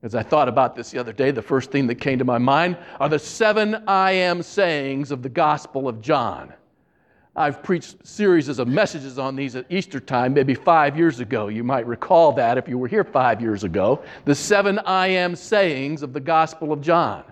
As 0.03 0.15
I 0.15 0.23
thought 0.23 0.49
about 0.49 0.75
this 0.75 0.91
the 0.91 0.99
other 0.99 1.13
day, 1.13 1.31
the 1.31 1.43
first 1.43 1.71
thing 1.71 1.87
that 1.89 1.97
came 1.97 2.19
to 2.19 2.25
my 2.25 2.39
mind 2.39 2.79
are 2.99 3.09
the 3.09 3.19
seven 3.19 3.85
I 3.87 4.13
am 4.13 4.43
sayings 4.43 5.11
of 5.11 5.23
the 5.23 5.29
Gospel 5.29 5.89
of 5.89 6.01
John. 6.01 6.55
I've 7.37 7.63
preached 7.63 8.07
series 8.07 8.49
of 8.49 8.67
messages 8.67 9.19
on 9.19 9.37
these 9.37 9.57
at 9.57 9.67
Easter 9.71 10.01
time, 10.01 10.35
maybe 10.35 10.55
five 10.55 10.97
years 10.97 11.21
ago. 11.21 11.49
You 11.49 11.63
might 11.63 11.87
recall 11.87 12.33
that 12.33 12.59
if 12.59 12.67
you 12.67 12.77
were 12.79 12.89
here 12.89 13.05
five 13.05 13.41
years 13.41 13.63
ago. 13.63 14.03
The 14.25 14.35
seven 14.35 14.79
I 14.81 15.09
am 15.09 15.37
sayings 15.37 16.03
of 16.03 16.13
the 16.13 16.21
Gospel 16.21 16.73
of 16.73 16.81
John. 16.81 17.23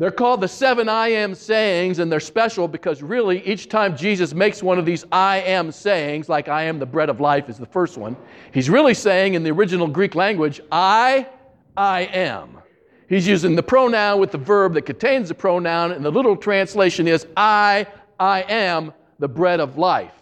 They're 0.00 0.10
called 0.10 0.40
the 0.40 0.48
seven 0.48 0.88
I 0.88 1.08
am 1.08 1.34
sayings, 1.34 1.98
and 1.98 2.10
they're 2.10 2.20
special 2.20 2.66
because 2.66 3.02
really 3.02 3.46
each 3.46 3.68
time 3.68 3.94
Jesus 3.94 4.32
makes 4.32 4.62
one 4.62 4.78
of 4.78 4.86
these 4.86 5.04
I 5.12 5.42
am 5.42 5.70
sayings, 5.70 6.26
like 6.26 6.48
I 6.48 6.62
am 6.62 6.78
the 6.78 6.86
bread 6.86 7.10
of 7.10 7.20
life 7.20 7.50
is 7.50 7.58
the 7.58 7.66
first 7.66 7.98
one, 7.98 8.16
he's 8.50 8.70
really 8.70 8.94
saying 8.94 9.34
in 9.34 9.42
the 9.42 9.50
original 9.50 9.86
Greek 9.86 10.14
language, 10.14 10.62
I, 10.72 11.28
I 11.76 12.04
am. 12.14 12.62
He's 13.10 13.28
using 13.28 13.54
the 13.54 13.62
pronoun 13.62 14.18
with 14.18 14.32
the 14.32 14.38
verb 14.38 14.72
that 14.72 14.86
contains 14.86 15.28
the 15.28 15.34
pronoun, 15.34 15.92
and 15.92 16.02
the 16.02 16.10
little 16.10 16.34
translation 16.34 17.06
is 17.06 17.26
I, 17.36 17.86
I 18.18 18.40
am 18.48 18.94
the 19.18 19.28
bread 19.28 19.60
of 19.60 19.76
life. 19.76 20.14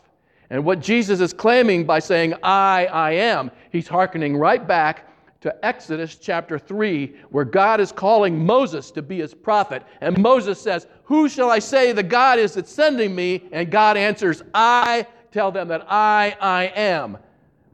And 0.50 0.64
what 0.64 0.80
Jesus 0.80 1.20
is 1.20 1.32
claiming 1.32 1.84
by 1.84 2.00
saying, 2.00 2.34
I, 2.42 2.86
I 2.86 3.12
am, 3.12 3.52
he's 3.70 3.86
hearkening 3.86 4.36
right 4.36 4.66
back 4.66 5.07
to 5.40 5.64
Exodus 5.64 6.16
chapter 6.16 6.58
3, 6.58 7.14
where 7.30 7.44
God 7.44 7.80
is 7.80 7.92
calling 7.92 8.44
Moses 8.44 8.90
to 8.92 9.02
be 9.02 9.20
his 9.20 9.34
prophet. 9.34 9.84
And 10.00 10.18
Moses 10.18 10.60
says, 10.60 10.86
Who 11.04 11.28
shall 11.28 11.50
I 11.50 11.60
say 11.60 11.92
the 11.92 12.02
God 12.02 12.38
is 12.38 12.54
that's 12.54 12.72
sending 12.72 13.14
me? 13.14 13.48
And 13.52 13.70
God 13.70 13.96
answers, 13.96 14.42
I 14.52 15.06
tell 15.30 15.52
them 15.52 15.68
that 15.68 15.86
I, 15.88 16.36
I 16.40 16.64
am, 16.74 17.18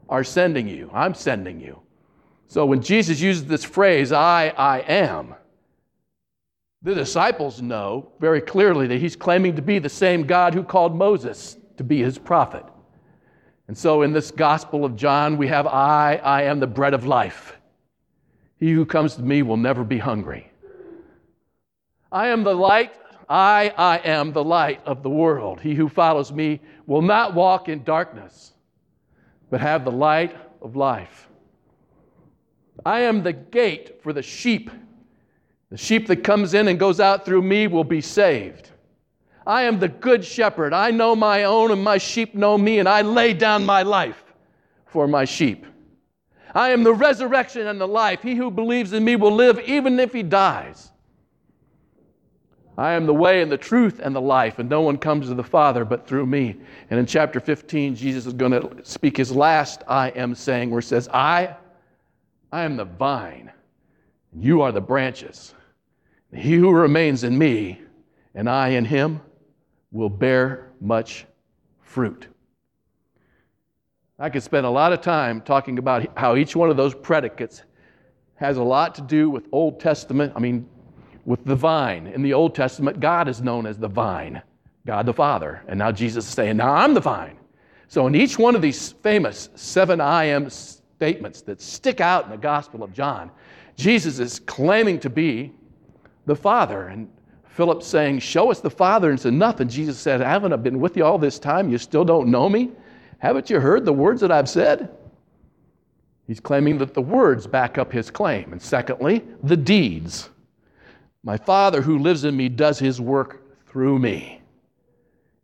are 0.07 0.23
sending 0.23 0.67
you. 0.67 0.91
I'm 0.93 1.15
sending 1.15 1.59
you. 1.59 1.81
So 2.47 2.65
when 2.65 2.81
Jesus 2.81 3.19
uses 3.19 3.45
this 3.45 3.63
phrase, 3.63 4.11
I, 4.11 4.49
I 4.49 4.79
am, 4.81 5.33
the 6.83 6.93
disciples 6.93 7.63
know 7.63 8.11
very 8.19 8.41
clearly 8.41 8.85
that 8.87 8.99
he's 8.99 9.15
claiming 9.15 9.55
to 9.55 9.63
be 9.63 9.79
the 9.79 9.89
same 9.89 10.27
God 10.27 10.53
who 10.53 10.63
called 10.63 10.95
Moses 10.95 11.57
to 11.77 11.83
be 11.83 12.03
his 12.03 12.19
prophet. 12.19 12.63
And 13.67 13.77
so 13.77 14.03
in 14.03 14.13
this 14.13 14.31
Gospel 14.31 14.85
of 14.85 14.95
John, 14.95 15.37
we 15.37 15.47
have 15.47 15.65
I, 15.65 16.17
I 16.23 16.43
am 16.43 16.59
the 16.59 16.67
bread 16.67 16.93
of 16.93 17.05
life. 17.05 17.57
He 18.57 18.71
who 18.71 18.85
comes 18.85 19.15
to 19.15 19.21
me 19.21 19.41
will 19.41 19.57
never 19.57 19.83
be 19.83 19.97
hungry. 19.97 20.51
I 22.11 22.27
am 22.27 22.43
the 22.43 22.53
light. 22.53 22.93
I, 23.27 23.73
I 23.75 23.97
am 23.97 24.31
the 24.31 24.43
light 24.43 24.81
of 24.85 25.01
the 25.01 25.09
world. 25.09 25.59
He 25.59 25.73
who 25.73 25.89
follows 25.89 26.31
me 26.31 26.61
will 26.85 27.01
not 27.01 27.33
walk 27.33 27.67
in 27.69 27.83
darkness, 27.83 28.53
but 29.49 29.61
have 29.61 29.83
the 29.83 29.91
light 29.91 30.35
of 30.61 30.75
life. 30.75 31.27
I 32.85 33.01
am 33.01 33.23
the 33.23 33.33
gate 33.33 34.01
for 34.03 34.13
the 34.13 34.21
sheep. 34.21 34.69
The 35.71 35.77
sheep 35.77 36.05
that 36.07 36.17
comes 36.17 36.53
in 36.53 36.67
and 36.67 36.79
goes 36.79 36.99
out 36.99 37.25
through 37.25 37.41
me 37.41 37.65
will 37.65 37.83
be 37.83 38.01
saved. 38.01 38.69
I 39.47 39.63
am 39.63 39.79
the 39.79 39.87
good 39.87 40.25
shepherd. 40.25 40.73
I 40.73 40.91
know 40.91 41.15
my 41.15 41.43
own, 41.43 41.71
and 41.71 41.83
my 41.83 41.97
sheep 41.97 42.33
know 42.33 42.57
me, 42.57 42.79
and 42.79 42.89
I 42.89 43.01
lay 43.01 43.33
down 43.33 43.65
my 43.65 43.83
life 43.83 44.23
for 44.87 45.07
my 45.07 45.25
sheep. 45.25 45.65
I 46.53 46.69
am 46.69 46.83
the 46.83 46.93
resurrection 46.93 47.67
and 47.67 47.79
the 47.79 47.87
life. 47.87 48.21
He 48.21 48.35
who 48.35 48.49
believes 48.49 48.93
in 48.93 49.03
me 49.03 49.15
will 49.17 49.33
live 49.33 49.59
even 49.59 49.99
if 49.99 50.13
he 50.13 50.23
dies. 50.23 50.91
I 52.77 52.93
am 52.93 53.05
the 53.05 53.13
way 53.13 53.41
and 53.41 53.51
the 53.51 53.57
truth 53.57 53.99
and 54.03 54.15
the 54.15 54.21
life, 54.21 54.59
and 54.59 54.69
no 54.69 54.81
one 54.81 54.97
comes 54.97 55.27
to 55.27 55.33
the 55.33 55.43
Father 55.43 55.85
but 55.85 56.07
through 56.07 56.25
me. 56.25 56.55
And 56.89 56.99
in 56.99 57.05
chapter 57.05 57.39
15, 57.39 57.95
Jesus 57.95 58.25
is 58.25 58.33
going 58.33 58.51
to 58.51 58.83
speak 58.83 59.15
his 59.15 59.31
last 59.31 59.83
I 59.87 60.09
am 60.09 60.33
saying, 60.35 60.71
where 60.71 60.81
he 60.81 60.87
says, 60.87 61.07
I, 61.09 61.55
I 62.51 62.63
am 62.63 62.77
the 62.77 62.85
vine, 62.85 63.51
you 64.37 64.61
are 64.61 64.71
the 64.71 64.81
branches. 64.81 65.53
He 66.33 66.55
who 66.55 66.71
remains 66.71 67.23
in 67.23 67.37
me 67.37 67.81
and 68.33 68.49
I 68.49 68.69
in 68.69 68.83
him 68.83 69.21
will 69.95 70.09
bear 70.09 70.73
much 70.81 71.25
fruit. 71.81 72.27
I 74.19 74.29
could 74.29 74.43
spend 74.43 74.65
a 74.65 74.69
lot 74.69 74.91
of 74.91 74.99
time 74.99 75.41
talking 75.41 75.79
about 75.79 76.05
how 76.17 76.35
each 76.35 76.53
one 76.55 76.69
of 76.69 76.75
those 76.75 76.93
predicates 76.93 77.63
has 78.35 78.57
a 78.57 78.63
lot 78.63 78.93
to 78.95 79.01
do 79.01 79.29
with 79.29 79.47
Old 79.53 79.79
Testament, 79.79 80.33
I 80.35 80.39
mean, 80.39 80.67
with 81.23 81.45
the 81.45 81.55
vine. 81.55 82.07
In 82.07 82.21
the 82.21 82.33
Old 82.33 82.53
Testament, 82.53 82.99
God 82.99 83.29
is 83.29 83.41
known 83.41 83.65
as 83.65 83.77
the 83.77 83.87
vine, 83.87 84.41
God 84.85 85.05
the 85.05 85.13
Father. 85.13 85.63
And 85.67 85.79
now 85.79 85.93
Jesus 85.93 86.27
is 86.27 86.33
saying, 86.33 86.57
Now 86.57 86.73
I'm 86.73 86.93
the 86.93 86.99
vine. 86.99 87.37
So 87.87 88.05
in 88.07 88.15
each 88.15 88.37
one 88.37 88.53
of 88.53 88.61
these 88.61 88.91
famous 88.91 89.49
seven 89.55 90.01
I 90.01 90.25
am 90.25 90.49
statements 90.49 91.41
that 91.43 91.61
stick 91.61 92.01
out 92.01 92.25
in 92.25 92.31
the 92.31 92.37
Gospel 92.37 92.83
of 92.83 92.91
John, 92.91 93.31
Jesus 93.77 94.19
is 94.19 94.39
claiming 94.39 94.99
to 94.99 95.09
be 95.09 95.53
the 96.25 96.35
Father. 96.35 96.87
And 96.87 97.07
Philip 97.55 97.83
saying, 97.83 98.19
Show 98.19 98.51
us 98.51 98.59
the 98.59 98.69
Father, 98.69 99.09
and 99.09 99.25
enough. 99.25 99.61
And 99.61 99.69
Jesus 99.69 99.97
said, 99.97 100.19
Haven't 100.19 100.51
I 100.51 100.57
been 100.57 100.81
with 100.81 100.97
you 100.97 101.05
all 101.05 101.17
this 101.17 101.39
time? 101.39 101.71
You 101.71 101.77
still 101.77 102.03
don't 102.03 102.27
know 102.27 102.49
me? 102.49 102.71
Haven't 103.19 103.49
you 103.49 103.61
heard 103.61 103.85
the 103.85 103.93
words 103.93 104.19
that 104.19 104.31
I've 104.31 104.49
said? 104.49 104.89
He's 106.27 106.41
claiming 106.41 106.77
that 106.79 106.93
the 106.93 107.01
words 107.01 107.47
back 107.47 107.77
up 107.77 107.93
his 107.93 108.11
claim. 108.11 108.51
And 108.51 108.61
secondly, 108.61 109.23
the 109.41 109.55
deeds. 109.55 110.29
My 111.23 111.37
Father 111.37 111.81
who 111.81 111.97
lives 111.97 112.25
in 112.25 112.35
me 112.35 112.49
does 112.49 112.77
his 112.77 112.99
work 112.99 113.41
through 113.69 113.99
me. 113.99 114.41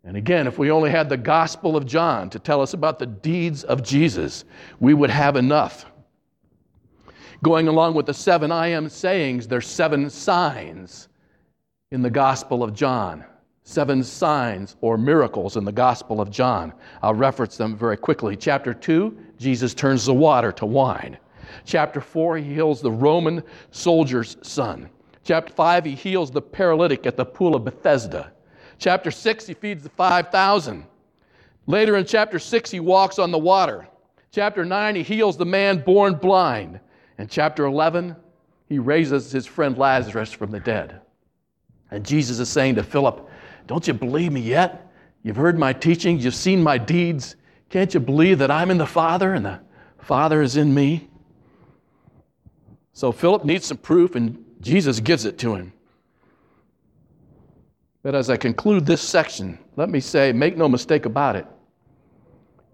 And 0.03 0.18
again, 0.18 0.48
if 0.48 0.58
we 0.58 0.70
only 0.70 0.89
had 0.89 1.08
the 1.08 1.15
Gospel 1.15 1.77
of 1.77 1.86
John 1.86 2.30
to 2.32 2.39
tell 2.39 2.62
us 2.62 2.74
about 2.74 3.00
the 3.00 3.06
deeds 3.06 3.63
of 3.63 3.84
Jesus, 3.84 4.44
we 4.82 4.94
would 4.94 5.12
have 5.12 5.38
enough. 5.38 5.86
Going 7.41 7.70
along 7.70 7.94
with 7.94 8.06
the 8.06 8.13
seven 8.13 8.51
I 8.51 8.68
am 8.68 8.89
sayings, 8.89 9.48
there's 9.48 9.68
seven 9.68 10.10
signs 10.10 11.08
in 11.91 12.01
the 12.01 12.10
Gospel 12.10 12.63
of 12.63 12.74
John. 12.74 13.25
Seven 13.63 14.01
signs 14.03 14.77
or 14.81 14.98
miracles 14.98 15.57
in 15.57 15.65
the 15.65 15.71
Gospel 15.71 16.21
of 16.21 16.31
John. 16.31 16.74
I'll 17.03 17.13
reference 17.13 17.57
them 17.57 17.77
very 17.77 17.98
quickly. 17.98 18.36
Chapter 18.36 18.74
2, 18.74 19.17
Jesus 19.38 19.74
turns 19.74 20.05
the 20.05 20.13
water 20.13 20.51
to 20.53 20.65
wine. 20.65 21.17
Chapter 21.65 22.00
4, 22.00 22.38
he 22.38 22.53
heals 22.53 22.81
the 22.81 22.91
Roman 22.91 23.43
soldier's 23.71 24.38
son. 24.41 24.89
Chapter 25.24 25.53
5, 25.53 25.86
he 25.86 25.91
heals 25.95 26.31
the 26.31 26.41
paralytic 26.41 27.05
at 27.05 27.17
the 27.17 27.25
pool 27.25 27.55
of 27.55 27.65
Bethesda. 27.65 28.31
Chapter 28.79 29.12
6, 29.12 29.48
he 29.48 29.53
feeds 29.53 29.83
the 29.83 29.89
5,000. 29.89 30.86
Later 31.67 31.98
in 31.98 32.05
chapter 32.05 32.39
6, 32.39 32.71
he 32.71 32.79
walks 32.79 33.19
on 33.19 33.31
the 33.31 33.38
water. 33.38 33.88
Chapter 34.31 34.63
9, 34.63 34.95
he 34.95 35.03
heals 35.03 35.36
the 35.38 35.45
man 35.45 35.83
born 35.83 36.15
blind. 36.15 36.79
In 37.19 37.27
chapter 37.27 37.65
11, 37.65 38.15
he 38.69 38.79
raises 38.79 39.31
his 39.31 39.45
friend 39.45 39.77
Lazarus 39.77 40.31
from 40.31 40.51
the 40.51 40.60
dead. 40.60 41.01
And 41.91 42.05
Jesus 42.05 42.39
is 42.39 42.50
saying 42.50 42.75
to 42.75 42.83
Philip, 42.83 43.29
Don't 43.67 43.86
you 43.88 43.93
believe 43.93 44.31
me 44.31 44.41
yet? 44.41 44.91
You've 45.24 45.36
heard 45.36 45.60
my 45.60 45.74
teachings, 45.74 46.25
you've 46.25 46.33
seen 46.33 46.63
my 46.63 46.77
deeds. 46.77 47.36
Can't 47.69 47.93
you 47.93 48.00
believe 48.00 48.39
that 48.39 48.50
I'm 48.50 48.71
in 48.71 48.77
the 48.77 48.86
Father 48.86 49.33
and 49.33 49.45
the 49.45 49.60
Father 50.00 50.41
is 50.41 50.57
in 50.57 50.74
me? 50.74 51.10
So 52.93 53.12
Philip 53.12 53.45
needs 53.45 53.65
some 53.65 53.77
proof, 53.77 54.15
and 54.15 54.43
Jesus 54.62 55.00
gives 55.00 55.25
it 55.25 55.38
to 55.39 55.55
him. 55.55 55.74
But 58.03 58.15
as 58.15 58.29
I 58.29 58.38
conclude 58.38 58.86
this 58.86 59.01
section, 59.01 59.60
let 59.75 59.89
me 59.89 60.00
say 60.00 60.31
make 60.31 60.57
no 60.57 60.67
mistake 60.67 61.05
about 61.05 61.36
it. 61.36 61.45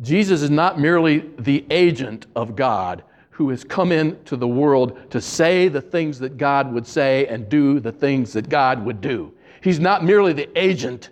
Jesus 0.01 0.41
is 0.41 0.50
not 0.50 0.79
merely 0.79 1.29
the 1.39 1.65
agent 1.69 2.27
of 2.36 2.55
God 2.55 3.03
who 3.38 3.50
has 3.51 3.63
come 3.63 3.91
into 3.91 4.36
the 4.36 4.48
world 4.48 5.12
to 5.12 5.22
say 5.22 5.67
the 5.67 5.79
things 5.79 6.17
that 6.17 6.38
God 6.38 6.74
would 6.74 6.88
say 6.88 7.27
and 7.27 7.48
do 7.48 7.79
the 7.79 7.91
things 7.91 8.34
that 8.34 8.50
God 8.50 8.84
would 8.84 9.00
do. 9.00 9.32
He's 9.62 9.79
not 9.79 10.03
merely 10.03 10.34
the 10.34 10.50
agent. 10.60 11.12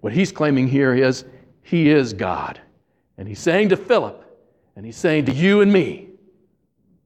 What 0.00 0.12
he's 0.12 0.32
claiming 0.32 0.66
here 0.66 0.92
is 0.92 1.24
he 1.62 1.88
is 1.88 2.14
God. 2.14 2.60
And 3.16 3.28
he's 3.28 3.38
saying 3.38 3.68
to 3.68 3.76
Philip, 3.76 4.24
and 4.74 4.84
he's 4.84 4.96
saying 4.96 5.26
to 5.26 5.32
you 5.32 5.60
and 5.60 5.72
me, 5.72 6.08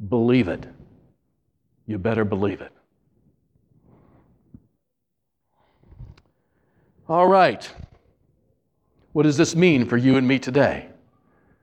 believe 0.08 0.48
it. 0.48 0.64
You 1.84 1.98
better 1.98 2.24
believe 2.24 2.62
it. 2.62 2.72
All 7.10 7.26
right. 7.28 7.70
What 9.12 9.24
does 9.24 9.36
this 9.36 9.54
mean 9.54 9.84
for 9.84 9.98
you 9.98 10.16
and 10.16 10.26
me 10.26 10.38
today? 10.38 10.88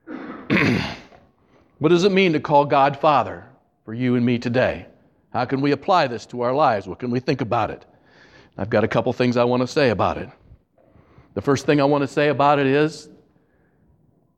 what 1.83 1.89
does 1.89 2.05
it 2.05 2.13
mean 2.13 2.31
to 2.31 2.39
call 2.39 2.63
God 2.63 2.97
Father 2.97 3.43
for 3.83 3.93
you 3.93 4.15
and 4.15 4.25
me 4.25 4.39
today? 4.39 4.85
How 5.33 5.43
can 5.43 5.59
we 5.59 5.73
apply 5.73 6.07
this 6.07 6.25
to 6.27 6.39
our 6.39 6.53
lives? 6.53 6.87
What 6.87 6.97
can 6.97 7.11
we 7.11 7.19
think 7.19 7.41
about 7.41 7.71
it? 7.71 7.85
I've 8.57 8.69
got 8.69 8.85
a 8.85 8.87
couple 8.87 9.11
things 9.11 9.35
I 9.35 9.43
want 9.43 9.63
to 9.63 9.67
say 9.67 9.89
about 9.89 10.17
it. 10.17 10.29
The 11.33 11.41
first 11.41 11.65
thing 11.65 11.81
I 11.81 11.83
want 11.83 12.03
to 12.03 12.07
say 12.07 12.29
about 12.29 12.57
it 12.57 12.67
is 12.67 13.09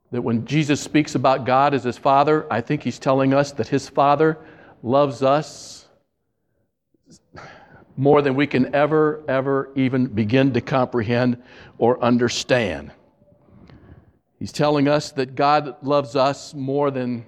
that 0.09 0.23
when 0.23 0.47
Jesus 0.47 0.81
speaks 0.81 1.13
about 1.13 1.45
God 1.45 1.75
as 1.75 1.83
his 1.83 1.99
Father, 1.99 2.51
I 2.51 2.61
think 2.61 2.81
he's 2.81 2.97
telling 2.97 3.31
us 3.31 3.51
that 3.51 3.67
his 3.67 3.87
Father 3.87 4.39
loves 4.81 5.21
us 5.21 5.87
more 7.95 8.23
than 8.23 8.33
we 8.33 8.47
can 8.47 8.73
ever, 8.73 9.23
ever 9.27 9.71
even 9.75 10.07
begin 10.07 10.51
to 10.53 10.61
comprehend 10.61 11.43
or 11.77 12.03
understand. 12.03 12.91
He's 14.39 14.51
telling 14.51 14.87
us 14.87 15.11
that 15.11 15.35
God 15.35 15.75
loves 15.83 16.15
us 16.15 16.51
more 16.55 16.89
than 16.89 17.23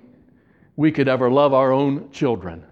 we 0.78 0.92
could 0.92 1.10
ever 1.10 1.30
love 1.30 1.54
our 1.54 1.74
own 1.74 2.10
children. 2.12 2.64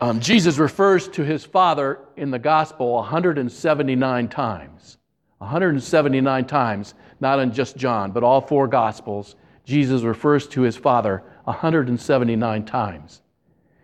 Um, 0.00 0.20
Jesus 0.20 0.58
refers 0.58 1.08
to 1.08 1.24
his 1.24 1.44
Father 1.44 2.00
in 2.16 2.30
the 2.30 2.38
gospel 2.38 2.92
179 2.92 4.28
times. 4.28 4.98
179 5.38 6.44
times, 6.44 6.94
not 7.20 7.38
in 7.38 7.52
just 7.52 7.76
John, 7.76 8.12
but 8.12 8.22
all 8.22 8.40
four 8.40 8.68
gospels. 8.68 9.36
Jesus 9.64 10.02
refers 10.02 10.46
to 10.48 10.60
his 10.60 10.76
Father 10.76 11.22
179 11.44 12.64
times. 12.66 13.22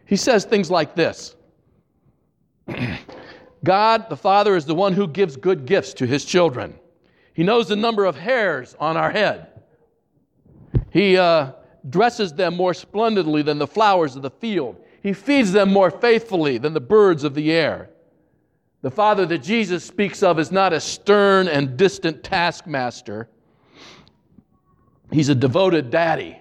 He 0.04 0.16
says 0.16 0.44
things 0.44 0.70
like 0.70 0.94
this 0.94 1.34
God, 3.64 4.10
the 4.10 4.16
Father, 4.16 4.56
is 4.56 4.66
the 4.66 4.74
one 4.74 4.92
who 4.92 5.08
gives 5.08 5.36
good 5.36 5.64
gifts 5.64 5.94
to 5.94 6.06
his 6.06 6.24
children. 6.24 6.78
He 7.32 7.44
knows 7.44 7.68
the 7.68 7.76
number 7.76 8.04
of 8.04 8.16
hairs 8.16 8.76
on 8.78 8.98
our 8.98 9.10
head. 9.10 9.46
He 10.90 11.16
uh, 11.16 11.52
dresses 11.88 12.32
them 12.34 12.56
more 12.56 12.74
splendidly 12.74 13.42
than 13.42 13.58
the 13.58 13.66
flowers 13.66 14.16
of 14.16 14.22
the 14.22 14.30
field. 14.30 14.76
He 15.02 15.12
feeds 15.12 15.52
them 15.52 15.72
more 15.72 15.90
faithfully 15.90 16.58
than 16.58 16.74
the 16.74 16.80
birds 16.80 17.24
of 17.24 17.34
the 17.34 17.50
air. 17.50 17.90
The 18.82 18.90
Father 18.90 19.26
that 19.26 19.38
Jesus 19.38 19.84
speaks 19.84 20.22
of 20.22 20.38
is 20.38 20.50
not 20.50 20.72
a 20.72 20.80
stern 20.80 21.48
and 21.48 21.76
distant 21.76 22.22
taskmaster. 22.22 23.28
He's 25.12 25.28
a 25.28 25.34
devoted 25.34 25.90
daddy 25.90 26.38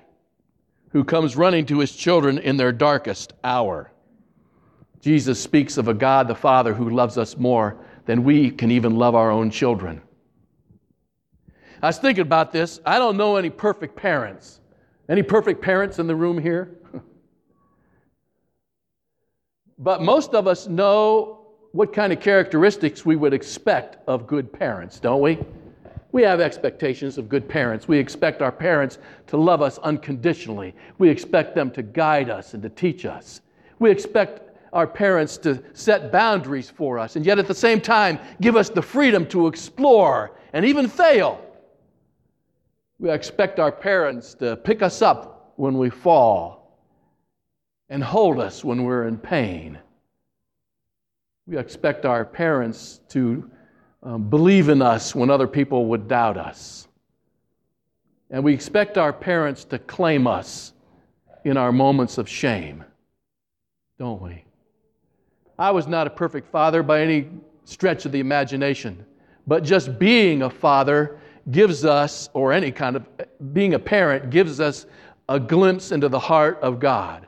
who 0.92 1.04
comes 1.04 1.36
running 1.36 1.66
to 1.68 1.80
his 1.80 1.96
children 1.96 2.38
in 2.38 2.58
their 2.58 2.72
darkest 2.72 3.34
hour. 3.44 3.92
Jesus 5.02 5.42
speaks 5.42 5.78
of 5.78 5.88
a 5.88 5.94
God 5.94 6.28
the 6.28 6.36
Father 6.36 6.74
who 6.74 6.90
loves 6.90 7.18
us 7.18 7.38
more 7.38 7.78
than 8.06 8.24
we 8.24 8.52
can 8.52 8.72
even 8.72 8.98
love 8.98 9.16
our 9.16 9.32
own 9.32 9.50
children. 9.50 10.02
I 11.82 11.88
was 11.88 12.00
thinking 12.00 12.24
about 12.24 12.52
this. 12.52 12.80
I 12.86 12.98
don't 12.98 13.16
know 13.16 13.38
any 13.38 13.50
perfect 13.50 13.96
parents. 13.96 14.60
Any 15.10 15.24
perfect 15.24 15.62
parents 15.62 15.98
in 15.98 16.06
the 16.06 16.16
room 16.16 16.38
here? 16.38 16.78
but 19.80 20.04
most 20.04 20.36
of 20.36 20.48
us 20.48 20.68
know 20.68 21.48
what 21.72 21.94
kind 21.94 22.14
of 22.14 22.20
characteristics 22.20 23.06
we 23.06 23.16
would 23.16 23.34
expect 23.34 23.98
of 24.08 24.28
good 24.28 24.54
parents, 24.54 25.00
don't 25.00 25.22
we? 25.22 25.40
We 26.12 26.22
have 26.24 26.40
expectations 26.40 27.18
of 27.18 27.28
good 27.28 27.48
parents. 27.50 27.88
We 27.88 27.98
expect 27.98 28.44
our 28.44 28.52
parents 28.52 29.00
to 29.28 29.38
love 29.38 29.64
us 29.64 29.80
unconditionally. 29.80 30.76
We 31.00 31.10
expect 31.10 31.56
them 31.56 31.72
to 31.72 31.82
guide 31.82 32.30
us 32.30 32.54
and 32.54 32.62
to 32.64 32.70
teach 32.70 33.06
us. 33.06 33.42
We 33.80 33.90
expect 33.90 34.42
our 34.74 34.86
parents 34.86 35.38
to 35.38 35.64
set 35.74 36.12
boundaries 36.12 36.70
for 36.70 37.00
us 37.00 37.16
and 37.16 37.26
yet 37.26 37.40
at 37.40 37.48
the 37.48 37.56
same 37.56 37.82
time 37.82 38.20
give 38.42 38.56
us 38.56 38.70
the 38.70 38.82
freedom 38.82 39.26
to 39.28 39.48
explore 39.48 40.32
and 40.54 40.66
even 40.66 40.88
fail. 40.88 41.44
We 43.00 43.10
expect 43.10 43.60
our 43.60 43.72
parents 43.72 44.34
to 44.36 44.58
pick 44.58 44.82
us 44.82 45.02
up 45.02 45.54
when 45.56 45.78
we 45.78 45.90
fall 45.90 46.78
and 47.90 48.04
hold 48.04 48.40
us 48.40 48.64
when 48.64 48.84
we're 48.84 49.08
in 49.08 49.18
pain. 49.18 49.80
We 51.48 51.58
expect 51.58 52.06
our 52.06 52.26
parents 52.26 53.00
to 53.10 53.50
um, 54.04 54.30
believe 54.30 54.68
in 54.70 54.82
us 54.82 55.16
when 55.16 55.30
other 55.30 55.48
people 55.48 55.86
would 55.88 56.08
doubt 56.10 56.38
us. 56.38 56.88
And 58.30 58.44
we 58.44 58.54
expect 58.54 58.98
our 58.98 59.14
parents 59.14 59.64
to 59.66 59.80
claim 59.80 60.28
us 60.28 60.74
in 61.46 61.58
our 61.58 61.72
moments 61.72 62.18
of 62.18 62.28
shame, 62.30 62.84
don't 63.98 64.22
we? 64.22 64.44
I 65.58 65.72
was 65.72 65.88
not 65.88 66.06
a 66.06 66.10
perfect 66.10 66.52
father 66.52 66.84
by 66.84 67.02
any 67.02 67.30
stretch 67.64 68.06
of 68.06 68.12
the 68.12 68.20
imagination, 68.20 69.06
but 69.48 69.64
just 69.64 69.98
being 69.98 70.44
a 70.44 70.50
father 70.50 71.20
gives 71.52 71.86
us, 71.86 72.30
or 72.34 72.54
any 72.54 72.72
kind 72.72 72.96
of 72.96 73.06
being 73.54 73.74
a 73.74 73.80
parent, 73.80 74.30
gives 74.30 74.60
us 74.60 74.86
a 75.28 75.40
glimpse 75.40 75.92
into 75.92 76.10
the 76.10 76.20
heart 76.20 76.60
of 76.62 76.80
God. 76.80 77.28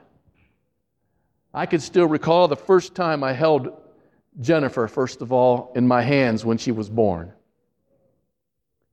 I 1.54 1.66
can 1.66 1.80
still 1.80 2.08
recall 2.08 2.48
the 2.48 2.56
first 2.56 2.96
time 2.96 3.24
I 3.24 3.34
held 3.34 3.72
Jennifer, 4.40 4.88
first 4.88 5.22
of 5.22 5.32
all, 5.32 5.72
in 5.76 5.88
my 5.88 6.02
hands 6.02 6.46
when 6.46 6.58
she 6.58 6.72
was 6.72 6.90
born. 6.90 7.34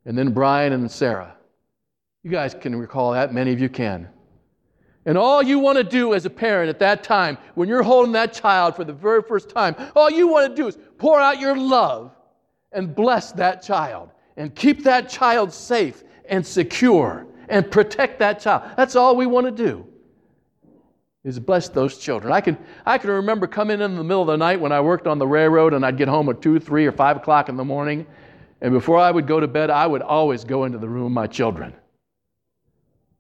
And 0.05 0.17
then 0.17 0.33
Brian 0.33 0.73
and 0.73 0.91
Sarah. 0.91 1.37
You 2.23 2.31
guys 2.31 2.55
can 2.55 2.75
recall 2.75 3.13
that, 3.13 3.33
many 3.33 3.53
of 3.53 3.61
you 3.61 3.69
can. 3.69 4.09
And 5.07 5.17
all 5.17 5.43
you 5.43 5.59
want 5.59 5.79
to 5.79 5.85
do 5.85 6.13
as 6.15 6.27
a 6.27 6.31
parent 6.31 6.69
at 6.69 6.79
that 6.81 7.03
time, 7.03 7.39
when 7.55 7.69
you're 7.69 7.83
holding 7.83 8.13
that 8.13 8.33
child 8.33 8.77
for 8.77 8.85
the 8.85 8.93
very 8.93 9.23
first 9.23 9.49
time, 9.49 9.75
all 9.95 10.11
you 10.11 10.29
want 10.29 10.51
to 10.51 10.55
do 10.55 10.67
is 10.69 10.77
pour 10.99 11.21
out 11.21 11.41
your 11.41 11.57
love 11.57 12.15
and 12.73 12.95
bless 12.95 13.33
that 13.33 13.63
child 13.63 14.11
and 14.39 14.55
keep 14.55 14.85
that 14.85 15.11
child 15.11 15.53
safe 15.53 16.05
and 16.29 16.47
secure 16.47 17.27
and 17.49 17.71
protect 17.71 18.21
that 18.21 18.41
child. 18.41 18.63
That's 18.77 18.97
all 18.97 19.17
we 19.17 19.27
want 19.27 19.45
to 19.47 19.51
do 19.51 19.85
is 21.25 21.39
bless 21.41 21.69
those 21.69 21.99
children. 21.99 22.33
I 22.33 22.41
can, 22.41 22.57
I 22.87 22.97
can 22.97 23.11
remember 23.11 23.47
coming 23.47 23.81
in 23.81 23.97
the 23.97 24.05
middle 24.05 24.23
of 24.23 24.29
the 24.29 24.37
night 24.37 24.61
when 24.61 24.73
I 24.73 24.81
worked 24.81 25.07
on 25.07 25.19
the 25.19 25.27
railroad 25.27 25.75
and 25.75 25.85
I'd 25.85 25.99
get 25.99 26.09
home 26.09 26.29
at 26.29 26.41
2, 26.41 26.61
3, 26.61 26.87
or 26.87 26.93
5 26.93 27.17
o'clock 27.17 27.49
in 27.49 27.57
the 27.57 27.65
morning. 27.65 28.07
And 28.61 28.73
before 28.73 28.99
I 28.99 29.11
would 29.11 29.27
go 29.27 29.41
to 29.41 29.49
bed, 29.49 29.71
I 29.71 29.87
would 29.87 30.03
always 30.03 30.45
go 30.45 30.65
into 30.65 30.79
the 30.79 30.89
room 30.89 31.07
of 31.07 31.13
my 31.13 31.27
children. 31.27 31.75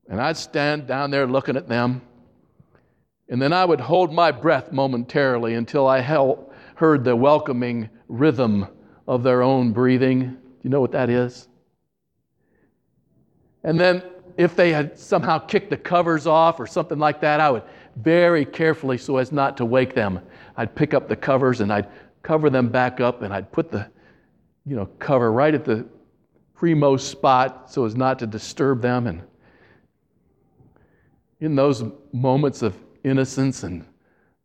And 0.09 0.21
I'd 0.21 0.37
stand 0.37 0.87
down 0.87 1.11
there 1.11 1.27
looking 1.27 1.57
at 1.57 1.69
them. 1.69 2.01
And 3.29 3.43
then 3.43 3.53
I 3.53 3.65
would 3.65 3.81
hold 3.81 4.13
my 4.13 4.31
breath 4.31 4.73
momentarily 4.73 5.55
until 5.55 5.87
I 5.87 6.01
held, 6.01 6.51
heard 6.77 7.05
the 7.05 7.15
welcoming 7.15 7.91
rhythm 8.07 8.69
of 9.07 9.23
their 9.23 9.43
own 9.43 9.73
breathing. 9.73 10.39
Do 10.61 10.69
you 10.69 10.71
know 10.71 10.81
what 10.81 10.93
that 10.93 11.11
is? 11.11 11.49
And 13.63 13.79
then, 13.79 14.03
if 14.37 14.55
they 14.55 14.73
had 14.73 14.97
somehow 14.97 15.39
kicked 15.39 15.71
the 15.71 15.77
covers 15.77 16.27
off 16.27 16.61
or 16.61 16.67
something 16.67 16.99
like 16.99 17.21
that, 17.23 17.41
I 17.41 17.51
would 17.51 17.65
very 17.97 18.45
carefully, 18.45 18.97
so 18.97 19.17
as 19.17 19.33
not 19.33 19.57
to 19.57 19.65
wake 19.65 19.95
them, 19.95 20.21
I'd 20.57 20.75
pick 20.75 20.95
up 20.95 21.09
the 21.09 21.17
covers 21.17 21.61
and 21.61 21.73
I'd 21.73 21.89
cover 22.23 22.49
them 22.49 22.69
back 22.69 23.01
up 23.01 23.23
and 23.23 23.35
I'd 23.35 23.51
put 23.51 23.71
the 23.71 23.91
you 24.65 24.77
know, 24.77 24.87
cover 24.99 25.33
right 25.33 25.55
at 25.55 25.65
the 25.65 25.87
premost 26.57 27.01
spot 27.01 27.71
so 27.71 27.85
as 27.85 27.97
not 27.97 28.19
to 28.19 28.27
disturb 28.27 28.83
them. 28.83 29.07
And 29.07 29.23
in 31.41 31.57
those 31.57 31.85
moments 32.13 32.63
of 32.63 32.77
innocence 33.03 33.63
and 33.63 33.85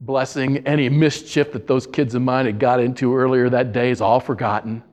blessing, 0.02 0.65
any 0.65 0.89
mischief 0.89 1.52
that 1.54 1.67
those 1.67 1.86
kids 1.86 2.15
of 2.15 2.21
mine 2.21 2.45
had 2.45 2.60
got 2.60 2.80
into 2.80 3.15
earlier 3.15 3.49
that 3.49 3.73
day 3.73 3.91
is 3.91 4.02
all 4.02 4.19
forgotten. 4.19 4.84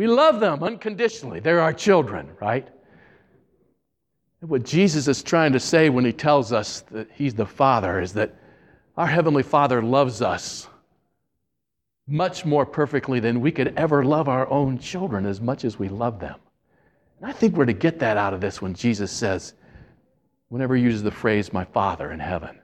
We 0.00 0.06
love 0.06 0.40
them 0.40 0.62
unconditionally. 0.62 1.40
They're 1.40 1.60
our 1.60 1.74
children, 1.74 2.30
right? 2.40 2.66
What 4.40 4.64
Jesus 4.64 5.06
is 5.08 5.22
trying 5.22 5.52
to 5.52 5.60
say 5.60 5.90
when 5.90 6.06
he 6.06 6.12
tells 6.14 6.54
us 6.54 6.80
that 6.90 7.10
he's 7.12 7.34
the 7.34 7.44
Father 7.44 8.00
is 8.00 8.14
that 8.14 8.34
our 8.96 9.06
Heavenly 9.06 9.42
Father 9.42 9.82
loves 9.82 10.22
us 10.22 10.68
much 12.06 12.46
more 12.46 12.64
perfectly 12.64 13.20
than 13.20 13.42
we 13.42 13.52
could 13.52 13.74
ever 13.76 14.02
love 14.02 14.26
our 14.26 14.48
own 14.48 14.78
children 14.78 15.26
as 15.26 15.38
much 15.38 15.66
as 15.66 15.78
we 15.78 15.90
love 15.90 16.18
them. 16.18 16.36
And 17.20 17.28
I 17.28 17.34
think 17.34 17.54
we're 17.54 17.66
to 17.66 17.74
get 17.74 17.98
that 17.98 18.16
out 18.16 18.32
of 18.32 18.40
this 18.40 18.62
when 18.62 18.72
Jesus 18.72 19.12
says, 19.12 19.52
whenever 20.48 20.76
he 20.76 20.82
uses 20.82 21.02
the 21.02 21.10
phrase, 21.10 21.52
my 21.52 21.66
Father 21.66 22.10
in 22.10 22.20
heaven. 22.20 22.58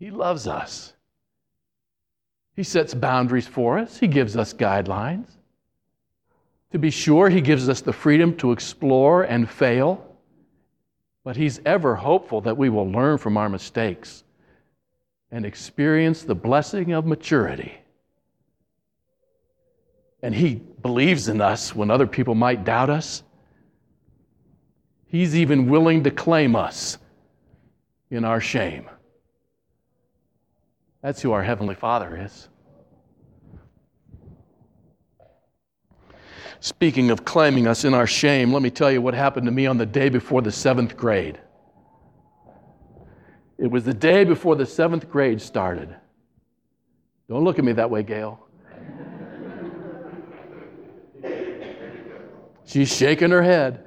He 0.00 0.10
loves 0.10 0.48
us. 0.48 0.94
He 2.56 2.62
sets 2.62 2.94
boundaries 2.94 3.46
for 3.46 3.78
us, 3.78 3.98
He 3.98 4.08
gives 4.08 4.34
us 4.34 4.54
guidelines. 4.54 5.28
To 6.72 6.78
be 6.78 6.90
sure, 6.90 7.28
He 7.28 7.42
gives 7.42 7.68
us 7.68 7.82
the 7.82 7.92
freedom 7.92 8.34
to 8.38 8.52
explore 8.52 9.22
and 9.22 9.48
fail, 9.48 10.16
but 11.22 11.36
He's 11.36 11.60
ever 11.66 11.94
hopeful 11.94 12.40
that 12.40 12.56
we 12.56 12.70
will 12.70 12.90
learn 12.90 13.18
from 13.18 13.36
our 13.36 13.50
mistakes 13.50 14.24
and 15.30 15.44
experience 15.44 16.22
the 16.22 16.34
blessing 16.34 16.92
of 16.92 17.04
maturity. 17.04 17.74
And 20.22 20.34
He 20.34 20.54
believes 20.54 21.28
in 21.28 21.42
us 21.42 21.74
when 21.74 21.90
other 21.90 22.06
people 22.06 22.34
might 22.34 22.64
doubt 22.64 22.88
us. 22.88 23.22
He's 25.08 25.36
even 25.36 25.68
willing 25.68 26.04
to 26.04 26.10
claim 26.10 26.56
us 26.56 26.96
in 28.10 28.24
our 28.24 28.40
shame. 28.40 28.88
That's 31.06 31.22
who 31.22 31.30
our 31.30 31.44
Heavenly 31.44 31.76
Father 31.76 32.20
is. 32.20 32.48
Speaking 36.58 37.12
of 37.12 37.24
claiming 37.24 37.68
us 37.68 37.84
in 37.84 37.94
our 37.94 38.08
shame, 38.08 38.52
let 38.52 38.60
me 38.60 38.70
tell 38.70 38.90
you 38.90 39.00
what 39.00 39.14
happened 39.14 39.46
to 39.46 39.52
me 39.52 39.66
on 39.66 39.78
the 39.78 39.86
day 39.86 40.08
before 40.08 40.42
the 40.42 40.50
seventh 40.50 40.96
grade. 40.96 41.38
It 43.56 43.70
was 43.70 43.84
the 43.84 43.94
day 43.94 44.24
before 44.24 44.56
the 44.56 44.66
seventh 44.66 45.08
grade 45.08 45.40
started. 45.40 45.94
Don't 47.28 47.44
look 47.44 47.60
at 47.60 47.64
me 47.64 47.70
that 47.74 47.88
way, 47.88 48.02
Gail. 48.02 48.44
She's 52.64 52.92
shaking 52.92 53.30
her 53.30 53.42
head. 53.44 53.86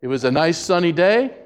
It 0.00 0.08
was 0.08 0.24
a 0.24 0.32
nice 0.32 0.58
sunny 0.58 0.90
day. 0.90 1.42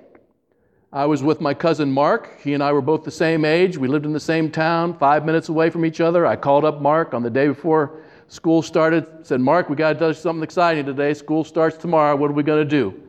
I 0.93 1.05
was 1.05 1.23
with 1.23 1.43
my 1.43 1.53
cousin 1.53 1.93
Mark. 1.93 2.41
He 2.41 2.55
and 2.55 2.63
I 2.63 2.73
were 2.73 2.81
both 2.81 3.05
the 3.05 3.11
same 3.11 3.45
age. 3.45 3.77
We 3.77 3.89
lived 3.89 4.07
in 4.07 4.15
the 4.15 4.21
same 4.21 4.51
town, 4.51 4.97
five 4.97 5.27
minutes 5.27 5.51
away 5.51 5.69
from 5.69 5.85
each 5.85 6.01
other. 6.01 6.27
I 6.27 6.35
called 6.35 6.65
up 6.65 6.81
Mark 6.81 7.13
on 7.13 7.23
the 7.23 7.29
day 7.29 7.47
before 7.47 8.01
school 8.29 8.63
started, 8.63 9.07
said, 9.23 9.41
Mark, 9.41 9.69
we 9.69 9.77
got 9.77 9.99
to 9.99 9.99
do 9.99 10.15
something 10.15 10.43
exciting 10.43 10.87
today. 10.87 11.13
School 11.13 11.45
starts 11.45 11.77
tomorrow. 11.77 12.17
What 12.17 12.31
are 12.31 12.35
we 12.35 12.43
going 12.43 12.67
to 12.67 12.71
do? 12.71 13.03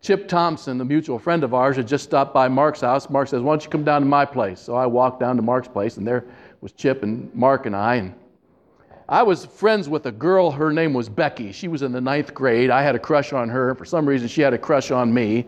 Chip 0.00 0.28
Thompson, 0.28 0.80
a 0.80 0.84
mutual 0.84 1.18
friend 1.18 1.44
of 1.44 1.52
ours, 1.52 1.76
had 1.76 1.86
just 1.86 2.04
stopped 2.04 2.32
by 2.32 2.48
Mark's 2.48 2.80
house. 2.80 3.10
Mark 3.10 3.28
says, 3.28 3.42
Why 3.42 3.52
don't 3.52 3.64
you 3.64 3.70
come 3.70 3.84
down 3.84 4.00
to 4.00 4.06
my 4.06 4.24
place? 4.24 4.58
So 4.58 4.74
I 4.74 4.86
walked 4.86 5.20
down 5.20 5.36
to 5.36 5.42
Mark's 5.42 5.68
place, 5.68 5.98
and 5.98 6.06
there 6.06 6.24
was 6.62 6.72
Chip 6.72 7.02
and 7.02 7.34
Mark 7.34 7.66
and 7.66 7.76
I. 7.76 7.96
And 7.96 8.14
I 9.10 9.22
was 9.22 9.44
friends 9.44 9.90
with 9.90 10.06
a 10.06 10.12
girl, 10.12 10.50
her 10.50 10.72
name 10.72 10.94
was 10.94 11.10
Becky. 11.10 11.52
She 11.52 11.68
was 11.68 11.82
in 11.82 11.92
the 11.92 12.00
ninth 12.00 12.32
grade. 12.32 12.70
I 12.70 12.82
had 12.82 12.94
a 12.94 12.98
crush 12.98 13.34
on 13.34 13.50
her. 13.50 13.74
For 13.74 13.84
some 13.84 14.06
reason, 14.06 14.26
she 14.26 14.40
had 14.40 14.54
a 14.54 14.58
crush 14.58 14.90
on 14.90 15.12
me. 15.12 15.46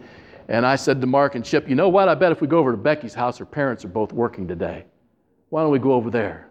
And 0.49 0.65
I 0.65 0.77
said 0.77 1.01
to 1.03 1.07
Mark 1.07 1.35
and 1.35 1.45
Chip, 1.45 1.69
you 1.69 1.75
know 1.75 1.91
what? 1.91 2.09
I 2.09 2.15
bet 2.15 2.33
if 2.33 2.41
we 2.41 2.47
go 2.47 2.59
over 2.59 2.71
to 2.71 2.79
Becky's 2.79 3.13
house, 3.15 3.37
her 3.39 3.45
parents 3.45 3.85
are 3.85 3.89
both 3.89 4.13
working 4.13 4.49
today. 4.49 4.87
Why 5.51 5.63
don't 5.63 5.71
we 5.71 5.79
go 5.79 5.93
over 5.93 6.11
there? 6.11 6.49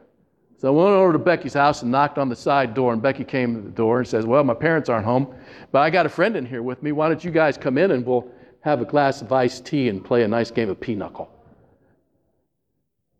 So 0.60 0.68
I 0.68 0.72
went 0.72 0.90
over 0.90 1.14
to 1.14 1.20
Becky's 1.20 1.54
house 1.54 1.82
and 1.82 1.92
knocked 1.92 2.18
on 2.18 2.30
the 2.30 2.36
side 2.36 2.74
door, 2.74 2.94
and 2.94 3.02
Becky 3.02 3.24
came 3.24 3.56
to 3.56 3.62
the 3.62 3.70
door 3.70 4.00
and 4.00 4.08
says, 4.08 4.26
Well, 4.26 4.44
my 4.44 4.54
parents 4.54 4.90
aren't 4.90 5.06
home, 5.06 5.36
but 5.72 5.80
I 5.80 5.90
got 5.90 6.06
a 6.06 6.10
friend 6.10 6.36
in 6.36 6.46
here 6.46 6.64
with 6.64 6.82
me. 6.82 6.92
Why 6.92 7.10
don't 7.10 7.24
you 7.24 7.32
guys 7.32 7.58
come 7.58 7.78
in 7.78 7.92
and 7.92 8.06
we'll 8.06 8.28
have 8.62 8.82
a 8.82 8.86
glass 8.86 9.22
of 9.22 9.32
iced 9.32 9.66
tea 9.66 9.90
and 9.90 10.04
play 10.04 10.24
a 10.24 10.28
nice 10.28 10.50
game 10.50 10.70
of 10.70 10.80
pinochle? 10.80 11.30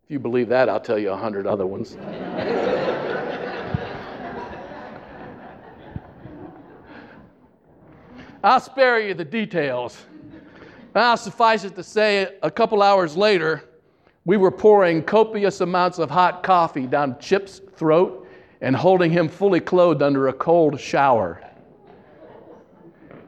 If 0.04 0.10
you 0.10 0.18
believe 0.18 0.48
that, 0.48 0.68
I'll 0.68 0.80
tell 0.80 0.98
you 0.98 1.10
a 1.10 1.16
hundred 1.16 1.46
other 1.46 1.66
ones. 1.66 1.96
I'll 8.42 8.60
spare 8.60 9.00
you 9.00 9.14
the 9.14 9.24
details. 9.24 10.06
Now, 10.98 11.14
suffice 11.14 11.62
it 11.62 11.76
to 11.76 11.84
say, 11.84 12.34
a 12.42 12.50
couple 12.50 12.82
hours 12.82 13.16
later, 13.16 13.62
we 14.24 14.36
were 14.36 14.50
pouring 14.50 15.04
copious 15.04 15.60
amounts 15.60 16.00
of 16.00 16.10
hot 16.10 16.42
coffee 16.42 16.88
down 16.88 17.20
Chip's 17.20 17.60
throat 17.76 18.26
and 18.62 18.74
holding 18.74 19.12
him 19.12 19.28
fully 19.28 19.60
clothed 19.60 20.02
under 20.02 20.26
a 20.26 20.32
cold 20.32 20.80
shower. 20.80 21.40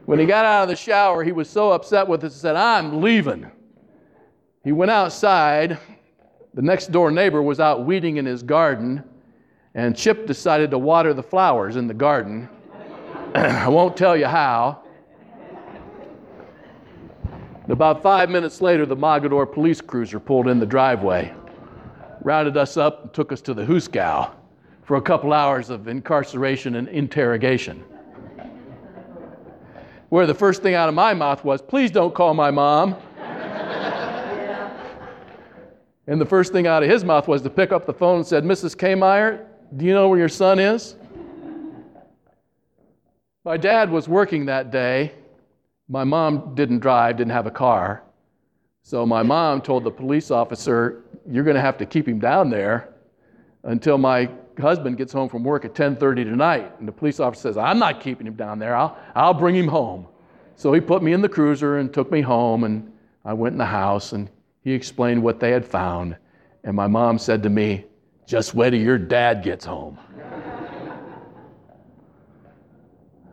When 0.05 0.19
he 0.19 0.25
got 0.25 0.43
out 0.43 0.63
of 0.63 0.67
the 0.67 0.75
shower, 0.75 1.23
he 1.23 1.31
was 1.31 1.49
so 1.49 1.71
upset 1.71 2.09
with 2.09 2.25
us, 2.25 2.33
he 2.33 2.39
said, 2.39 2.57
I'm 2.57 3.01
leaving. 3.01 3.49
He 4.65 4.73
went 4.73 4.91
outside. 4.91 5.77
The 6.53 6.61
next 6.61 6.91
door 6.91 7.09
neighbor 7.09 7.41
was 7.41 7.61
out 7.61 7.85
weeding 7.85 8.17
in 8.17 8.25
his 8.25 8.43
garden, 8.43 9.01
and 9.75 9.95
Chip 9.95 10.27
decided 10.27 10.71
to 10.71 10.77
water 10.77 11.13
the 11.13 11.23
flowers 11.23 11.77
in 11.77 11.87
the 11.87 11.93
garden. 11.93 12.49
I 13.33 13.69
won't 13.69 13.95
tell 13.95 14.17
you 14.17 14.25
how. 14.25 14.83
About 17.71 18.03
five 18.03 18.29
minutes 18.29 18.59
later, 18.59 18.85
the 18.85 18.97
Mogadore 18.97 19.49
police 19.49 19.79
cruiser 19.79 20.19
pulled 20.19 20.49
in 20.49 20.59
the 20.59 20.65
driveway, 20.65 21.33
rounded 22.19 22.57
us 22.57 22.75
up, 22.75 23.03
and 23.03 23.13
took 23.13 23.31
us 23.31 23.39
to 23.43 23.53
the 23.53 23.63
Hooskow 23.63 24.29
for 24.83 24.97
a 24.97 25.01
couple 25.01 25.31
hours 25.31 25.69
of 25.69 25.87
incarceration 25.87 26.75
and 26.75 26.89
interrogation. 26.89 27.81
Where 30.09 30.27
the 30.27 30.33
first 30.33 30.61
thing 30.61 30.73
out 30.73 30.89
of 30.89 30.95
my 30.95 31.13
mouth 31.13 31.45
was, 31.45 31.61
Please 31.61 31.91
don't 31.91 32.13
call 32.13 32.33
my 32.33 32.51
mom. 32.51 32.97
And 36.07 36.19
the 36.19 36.25
first 36.25 36.51
thing 36.51 36.67
out 36.67 36.83
of 36.83 36.89
his 36.89 37.05
mouth 37.05 37.27
was 37.29 37.41
to 37.43 37.49
pick 37.49 37.71
up 37.71 37.85
the 37.85 37.93
phone 37.93 38.17
and 38.17 38.27
said, 38.27 38.43
Mrs. 38.43 38.75
Kmeyer, 38.75 39.45
do 39.77 39.85
you 39.85 39.93
know 39.93 40.09
where 40.09 40.19
your 40.19 40.27
son 40.27 40.59
is? 40.59 40.95
My 43.45 43.55
dad 43.55 43.89
was 43.89 44.09
working 44.09 44.47
that 44.47 44.71
day 44.71 45.13
my 45.91 46.05
mom 46.05 46.55
didn't 46.55 46.79
drive, 46.79 47.17
didn't 47.17 47.33
have 47.33 47.47
a 47.47 47.51
car. 47.51 48.01
So 48.81 49.05
my 49.05 49.23
mom 49.23 49.61
told 49.61 49.83
the 49.83 49.91
police 49.91 50.31
officer, 50.31 51.03
"You're 51.27 51.43
going 51.43 51.55
to 51.55 51.61
have 51.61 51.77
to 51.79 51.85
keep 51.85 52.07
him 52.07 52.17
down 52.17 52.49
there 52.49 52.93
until 53.63 53.97
my 53.97 54.29
husband 54.57 54.97
gets 54.97 55.11
home 55.11 55.27
from 55.27 55.43
work 55.43 55.65
at 55.65 55.75
10:30 55.75 56.23
tonight." 56.23 56.71
And 56.79 56.87
the 56.87 56.93
police 56.93 57.19
officer 57.19 57.49
says, 57.49 57.57
"I'm 57.57 57.77
not 57.77 57.99
keeping 57.99 58.25
him 58.25 58.35
down 58.35 58.57
there. 58.57 58.73
I'll 58.73 58.97
I'll 59.15 59.33
bring 59.33 59.53
him 59.53 59.67
home." 59.67 60.07
So 60.55 60.71
he 60.71 60.79
put 60.79 61.03
me 61.03 61.11
in 61.11 61.21
the 61.21 61.29
cruiser 61.29 61.77
and 61.77 61.93
took 61.93 62.09
me 62.09 62.21
home 62.21 62.63
and 62.63 62.89
I 63.25 63.33
went 63.33 63.53
in 63.53 63.57
the 63.57 63.65
house 63.65 64.13
and 64.13 64.29
he 64.61 64.71
explained 64.71 65.21
what 65.21 65.41
they 65.41 65.51
had 65.51 65.65
found. 65.65 66.15
And 66.63 66.73
my 66.73 66.87
mom 66.87 67.17
said 67.17 67.43
to 67.43 67.49
me, 67.49 67.85
"Just 68.25 68.55
wait 68.55 68.69
till 68.69 68.79
your 68.79 68.97
dad 68.97 69.43
gets 69.43 69.65
home." 69.65 69.97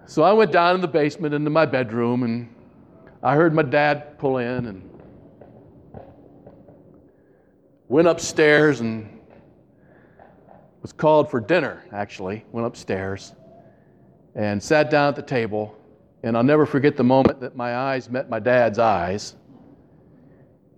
So 0.08 0.22
I 0.22 0.32
went 0.32 0.52
down 0.52 0.74
in 0.74 0.80
the 0.80 0.88
basement 0.88 1.34
into 1.34 1.50
my 1.50 1.66
bedroom 1.66 2.22
and 2.22 2.48
I 3.22 3.34
heard 3.34 3.52
my 3.52 3.62
dad 3.62 4.18
pull 4.18 4.38
in 4.38 4.64
and 4.64 4.90
went 7.88 8.08
upstairs 8.08 8.80
and 8.80 9.20
was 10.80 10.94
called 10.94 11.30
for 11.30 11.40
dinner, 11.40 11.84
actually. 11.92 12.46
Went 12.52 12.66
upstairs 12.66 13.34
and 14.34 14.62
sat 14.62 14.90
down 14.90 15.08
at 15.08 15.16
the 15.16 15.20
table. 15.20 15.76
And 16.22 16.38
I'll 16.38 16.42
never 16.42 16.64
forget 16.64 16.96
the 16.96 17.04
moment 17.04 17.40
that 17.40 17.54
my 17.54 17.76
eyes 17.76 18.08
met 18.08 18.30
my 18.30 18.38
dad's 18.38 18.78
eyes. 18.78 19.34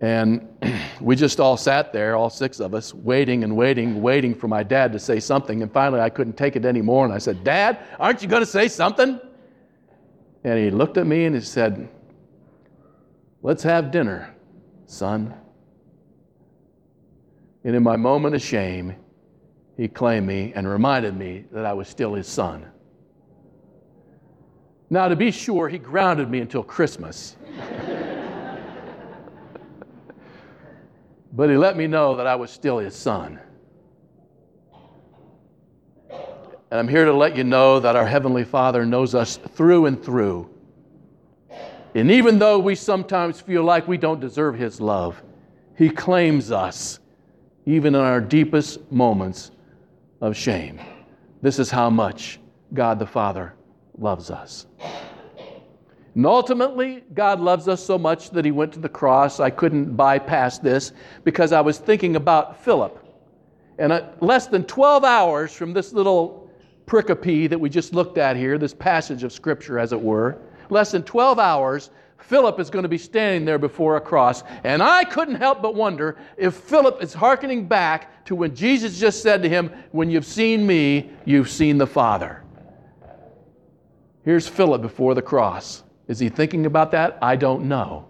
And 0.01 0.47
we 1.01 1.15
just 1.15 1.39
all 1.39 1.55
sat 1.55 1.93
there, 1.93 2.15
all 2.15 2.29
six 2.29 2.59
of 2.59 2.73
us, 2.73 2.93
waiting 2.93 3.43
and 3.43 3.55
waiting, 3.55 4.01
waiting 4.01 4.35
for 4.35 4.47
my 4.47 4.63
dad 4.63 4.91
to 4.93 4.99
say 4.99 5.19
something. 5.19 5.61
And 5.61 5.71
finally, 5.71 6.01
I 6.01 6.09
couldn't 6.09 6.35
take 6.35 6.55
it 6.55 6.65
anymore. 6.65 7.05
And 7.05 7.13
I 7.13 7.19
said, 7.19 7.43
Dad, 7.43 7.79
aren't 7.99 8.21
you 8.21 8.27
going 8.27 8.41
to 8.41 8.47
say 8.47 8.67
something? 8.67 9.19
And 10.43 10.59
he 10.59 10.71
looked 10.71 10.97
at 10.97 11.05
me 11.05 11.25
and 11.25 11.35
he 11.35 11.41
said, 11.41 11.87
Let's 13.43 13.63
have 13.63 13.91
dinner, 13.91 14.35
son. 14.85 15.33
And 17.63 17.75
in 17.75 17.83
my 17.83 17.95
moment 17.95 18.35
of 18.35 18.41
shame, 18.41 18.95
he 19.77 19.87
claimed 19.87 20.27
me 20.27 20.51
and 20.55 20.67
reminded 20.67 21.15
me 21.15 21.45
that 21.51 21.65
I 21.65 21.73
was 21.73 21.87
still 21.87 22.13
his 22.13 22.27
son. 22.27 22.65
Now, 24.89 25.07
to 25.07 25.15
be 25.15 25.31
sure, 25.31 25.69
he 25.69 25.77
grounded 25.77 26.29
me 26.29 26.39
until 26.39 26.63
Christmas. 26.63 27.35
but 31.31 31.49
he 31.49 31.57
let 31.57 31.77
me 31.77 31.87
know 31.87 32.15
that 32.15 32.27
I 32.27 32.35
was 32.35 32.51
still 32.51 32.79
his 32.79 32.95
son. 32.95 33.39
And 36.71 36.79
I'm 36.79 36.87
here 36.87 37.03
to 37.03 37.13
let 37.13 37.35
you 37.35 37.43
know 37.43 37.81
that 37.81 37.97
our 37.97 38.05
Heavenly 38.05 38.45
Father 38.45 38.85
knows 38.85 39.13
us 39.13 39.35
through 39.35 39.87
and 39.87 40.01
through. 40.01 40.49
And 41.93 42.09
even 42.09 42.39
though 42.39 42.59
we 42.59 42.75
sometimes 42.75 43.41
feel 43.41 43.63
like 43.63 43.89
we 43.89 43.97
don't 43.97 44.21
deserve 44.21 44.55
His 44.55 44.79
love, 44.79 45.21
He 45.77 45.89
claims 45.89 46.49
us 46.49 46.99
even 47.65 47.93
in 47.93 48.01
our 48.01 48.21
deepest 48.21 48.89
moments 48.89 49.51
of 50.21 50.35
shame. 50.37 50.79
This 51.41 51.59
is 51.59 51.69
how 51.69 51.89
much 51.89 52.39
God 52.73 52.99
the 52.99 53.05
Father 53.05 53.53
loves 53.97 54.31
us. 54.31 54.65
And 56.15 56.25
ultimately, 56.25 57.03
God 57.13 57.39
loves 57.39 57.67
us 57.67 57.83
so 57.83 57.97
much 57.97 58.31
that 58.31 58.43
He 58.43 58.51
went 58.51 58.73
to 58.73 58.79
the 58.79 58.89
cross. 58.89 59.39
I 59.39 59.49
couldn't 59.49 59.95
bypass 59.95 60.59
this 60.59 60.91
because 61.23 61.51
I 61.51 61.61
was 61.61 61.77
thinking 61.77 62.15
about 62.15 62.63
Philip. 62.63 62.97
And 63.77 63.91
uh, 63.91 64.09
less 64.19 64.47
than 64.47 64.65
12 64.65 65.03
hours 65.03 65.53
from 65.53 65.73
this 65.73 65.93
little 65.93 66.49
pericope 66.85 67.49
that 67.49 67.59
we 67.59 67.69
just 67.69 67.93
looked 67.93 68.17
at 68.17 68.35
here, 68.35 68.57
this 68.57 68.73
passage 68.73 69.23
of 69.23 69.31
Scripture, 69.31 69.79
as 69.79 69.93
it 69.93 70.01
were, 70.01 70.37
less 70.69 70.91
than 70.91 71.03
12 71.03 71.39
hours, 71.39 71.89
Philip 72.17 72.59
is 72.59 72.69
going 72.69 72.83
to 72.83 72.89
be 72.89 72.97
standing 72.97 73.45
there 73.45 73.57
before 73.57 73.95
a 73.95 74.01
cross. 74.01 74.43
And 74.63 74.83
I 74.83 75.03
couldn't 75.05 75.35
help 75.35 75.61
but 75.61 75.75
wonder 75.75 76.17
if 76.37 76.55
Philip 76.55 77.01
is 77.01 77.13
hearkening 77.13 77.67
back 77.67 78.25
to 78.25 78.35
when 78.35 78.55
Jesus 78.55 78.99
just 78.99 79.23
said 79.23 79.41
to 79.43 79.49
him, 79.49 79.71
When 79.91 80.09
you've 80.09 80.25
seen 80.25 80.67
me, 80.67 81.09
you've 81.25 81.49
seen 81.49 81.77
the 81.77 81.87
Father. 81.87 82.43
Here's 84.23 84.47
Philip 84.47 84.81
before 84.81 85.15
the 85.15 85.21
cross. 85.21 85.83
Is 86.11 86.19
he 86.19 86.27
thinking 86.27 86.65
about 86.65 86.91
that? 86.91 87.17
I 87.21 87.37
don't 87.37 87.69
know. 87.69 88.05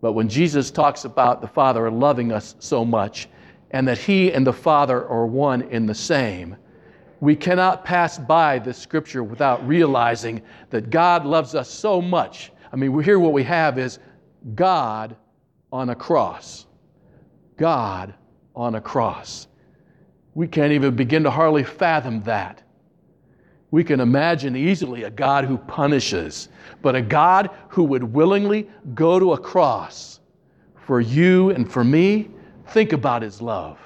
But 0.00 0.12
when 0.12 0.30
Jesus 0.30 0.70
talks 0.70 1.04
about 1.04 1.42
the 1.42 1.46
Father 1.46 1.90
loving 1.90 2.32
us 2.32 2.56
so 2.58 2.86
much 2.86 3.28
and 3.70 3.86
that 3.86 3.98
he 3.98 4.32
and 4.32 4.46
the 4.46 4.52
Father 4.54 5.06
are 5.06 5.26
one 5.26 5.60
in 5.60 5.84
the 5.84 5.94
same, 5.94 6.56
we 7.20 7.36
cannot 7.36 7.84
pass 7.84 8.16
by 8.16 8.58
this 8.58 8.78
scripture 8.78 9.22
without 9.22 9.68
realizing 9.68 10.40
that 10.70 10.88
God 10.88 11.26
loves 11.26 11.54
us 11.54 11.68
so 11.68 12.00
much. 12.00 12.50
I 12.72 12.76
mean, 12.76 12.98
here 13.02 13.18
what 13.18 13.34
we 13.34 13.42
have 13.42 13.78
is 13.78 13.98
God 14.54 15.16
on 15.70 15.90
a 15.90 15.94
cross. 15.94 16.64
God 17.58 18.14
on 18.54 18.74
a 18.74 18.80
cross. 18.80 19.48
We 20.32 20.48
can't 20.48 20.72
even 20.72 20.96
begin 20.96 21.24
to 21.24 21.30
hardly 21.30 21.62
fathom 21.62 22.22
that. 22.22 22.62
We 23.70 23.84
can 23.84 24.00
imagine 24.00 24.56
easily 24.56 25.02
a 25.02 25.10
God 25.10 25.44
who 25.44 25.58
punishes, 25.58 26.48
but 26.82 26.94
a 26.94 27.02
God 27.02 27.50
who 27.68 27.84
would 27.84 28.04
willingly 28.04 28.68
go 28.94 29.18
to 29.18 29.32
a 29.32 29.38
cross 29.38 30.20
for 30.76 31.00
you 31.00 31.50
and 31.50 31.70
for 31.70 31.82
me. 31.82 32.30
Think 32.68 32.92
about 32.92 33.22
his 33.22 33.42
love. 33.42 33.78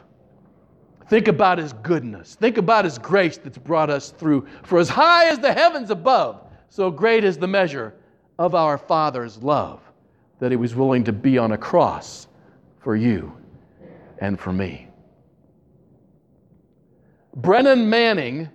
Think 1.09 1.29
about 1.29 1.59
his 1.59 1.73
goodness. 1.73 2.37
Think 2.37 2.57
about 2.57 2.85
his 2.85 2.99
grace 2.99 3.37
that's 3.37 3.59
brought 3.59 3.91
us 3.91 4.11
through. 4.11 4.47
For 4.63 4.79
as 4.79 4.89
high 4.89 5.27
as 5.27 5.39
the 5.39 5.53
heavens 5.53 5.91
above, 5.91 6.41
so 6.69 6.91
great 6.91 7.25
is 7.25 7.37
the 7.37 7.49
measure 7.49 7.95
of 8.39 8.55
our 8.55 8.79
Father's 8.79 9.39
love 9.43 9.81
that 10.39 10.51
he 10.51 10.57
was 10.57 10.75
willing 10.75 11.05
to 11.05 11.13
be 11.13 11.37
on 11.37 11.53
a 11.53 11.59
cross 11.59 12.29
for 12.79 12.97
you 12.97 13.33
and 14.19 14.39
for 14.39 14.53
me. 14.53 14.89
Brennan 17.37 17.89
Manning, 17.89 18.49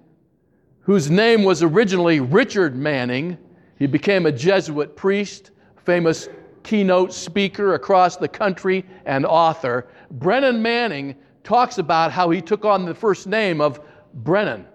whose 0.86 1.10
name 1.10 1.43
was 1.43 1.63
originally 1.63 2.19
Richard 2.19 2.76
Manning, 2.76 3.38
he 3.78 3.88
became 3.88 4.28
a 4.28 4.32
Jesuit 4.32 4.95
priest, 4.95 5.52
famous 5.78 6.30
keynote 6.63 7.12
speaker 7.12 7.74
across 7.74 8.17
the 8.17 8.28
country, 8.28 8.86
and 9.06 9.26
author. 9.26 9.88
Brennan 10.12 10.62
Manning 10.62 11.15
talks 11.43 11.80
about 11.80 12.12
how 12.12 12.30
he 12.30 12.41
took 12.41 12.65
on 12.65 12.86
the 12.86 12.93
first 12.93 13.28
name 13.28 13.62
of 13.62 13.82
Brennan. 14.13 14.65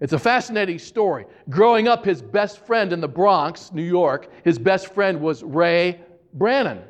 It's 0.00 0.12
a 0.12 0.18
fascinating 0.18 0.78
story. 0.78 1.26
Growing 1.48 1.88
up, 1.88 2.04
his 2.04 2.22
best 2.22 2.64
friend 2.66 2.92
in 2.92 3.00
the 3.00 3.08
Bronx, 3.08 3.72
New 3.72 3.82
York, 3.82 4.30
his 4.44 4.58
best 4.58 4.94
friend 4.94 5.20
was 5.20 5.42
Ray 5.42 6.00
Brennan. 6.34 6.82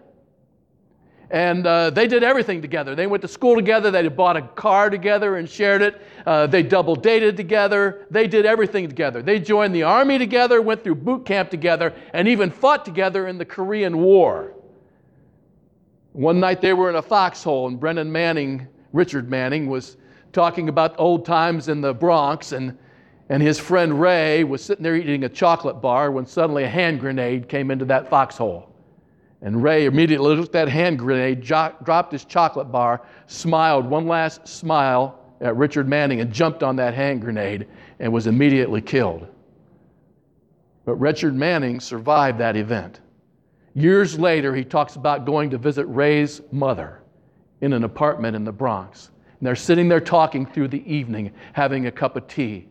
And 1.30 1.64
uh, 1.64 1.90
they 1.90 2.08
did 2.08 2.24
everything 2.24 2.60
together. 2.60 2.96
They 2.96 3.06
went 3.06 3.22
to 3.22 3.28
school 3.28 3.54
together. 3.54 3.92
They 3.92 4.06
bought 4.08 4.36
a 4.36 4.42
car 4.42 4.90
together 4.90 5.36
and 5.36 5.48
shared 5.48 5.80
it. 5.80 6.02
Uh, 6.26 6.48
they 6.48 6.64
double 6.64 6.96
dated 6.96 7.36
together. 7.36 8.06
They 8.10 8.26
did 8.26 8.46
everything 8.46 8.88
together. 8.88 9.22
They 9.22 9.38
joined 9.38 9.72
the 9.72 9.84
army 9.84 10.18
together, 10.18 10.60
went 10.60 10.82
through 10.82 10.96
boot 10.96 11.24
camp 11.24 11.48
together, 11.50 11.94
and 12.12 12.26
even 12.26 12.50
fought 12.50 12.84
together 12.84 13.28
in 13.28 13.38
the 13.38 13.44
Korean 13.44 13.98
War. 13.98 14.54
One 16.12 16.40
night 16.40 16.60
they 16.60 16.72
were 16.72 16.90
in 16.90 16.96
a 16.96 17.02
foxhole, 17.02 17.68
and 17.68 17.78
Brennan 17.78 18.10
Manning 18.10 18.66
Richard 18.92 19.30
Manning 19.30 19.68
was 19.68 19.96
talking 20.32 20.68
about 20.68 20.96
old 20.98 21.24
times 21.24 21.68
in 21.68 21.80
the 21.80 21.94
Bronx, 21.94 22.50
and, 22.50 22.76
and 23.28 23.40
his 23.40 23.60
friend 23.60 24.00
Ray 24.00 24.42
was 24.42 24.64
sitting 24.64 24.82
there 24.82 24.96
eating 24.96 25.22
a 25.22 25.28
chocolate 25.28 25.80
bar 25.80 26.10
when 26.10 26.26
suddenly 26.26 26.64
a 26.64 26.68
hand 26.68 26.98
grenade 26.98 27.48
came 27.48 27.70
into 27.70 27.84
that 27.84 28.10
foxhole. 28.10 28.69
And 29.42 29.62
Ray 29.62 29.86
immediately 29.86 30.36
looked 30.36 30.48
at 30.48 30.52
that 30.52 30.68
hand 30.68 30.98
grenade, 30.98 31.40
jo- 31.40 31.74
dropped 31.82 32.12
his 32.12 32.24
chocolate 32.24 32.70
bar, 32.70 33.02
smiled 33.26 33.86
one 33.86 34.06
last 34.06 34.46
smile 34.46 35.18
at 35.40 35.56
Richard 35.56 35.88
Manning, 35.88 36.20
and 36.20 36.32
jumped 36.32 36.62
on 36.62 36.76
that 36.76 36.92
hand 36.92 37.22
grenade 37.22 37.66
and 37.98 38.12
was 38.12 38.26
immediately 38.26 38.82
killed. 38.82 39.26
But 40.84 40.96
Richard 40.96 41.34
Manning 41.34 41.80
survived 41.80 42.38
that 42.38 42.56
event. 42.56 43.00
Years 43.74 44.18
later, 44.18 44.54
he 44.54 44.64
talks 44.64 44.96
about 44.96 45.24
going 45.24 45.50
to 45.50 45.58
visit 45.58 45.86
Ray's 45.86 46.42
mother 46.50 47.00
in 47.60 47.72
an 47.72 47.84
apartment 47.84 48.36
in 48.36 48.44
the 48.44 48.52
Bronx. 48.52 49.10
And 49.38 49.46
they're 49.46 49.56
sitting 49.56 49.88
there 49.88 50.00
talking 50.00 50.44
through 50.44 50.68
the 50.68 50.92
evening, 50.92 51.32
having 51.52 51.86
a 51.86 51.90
cup 51.90 52.16
of 52.16 52.26
tea. 52.26 52.68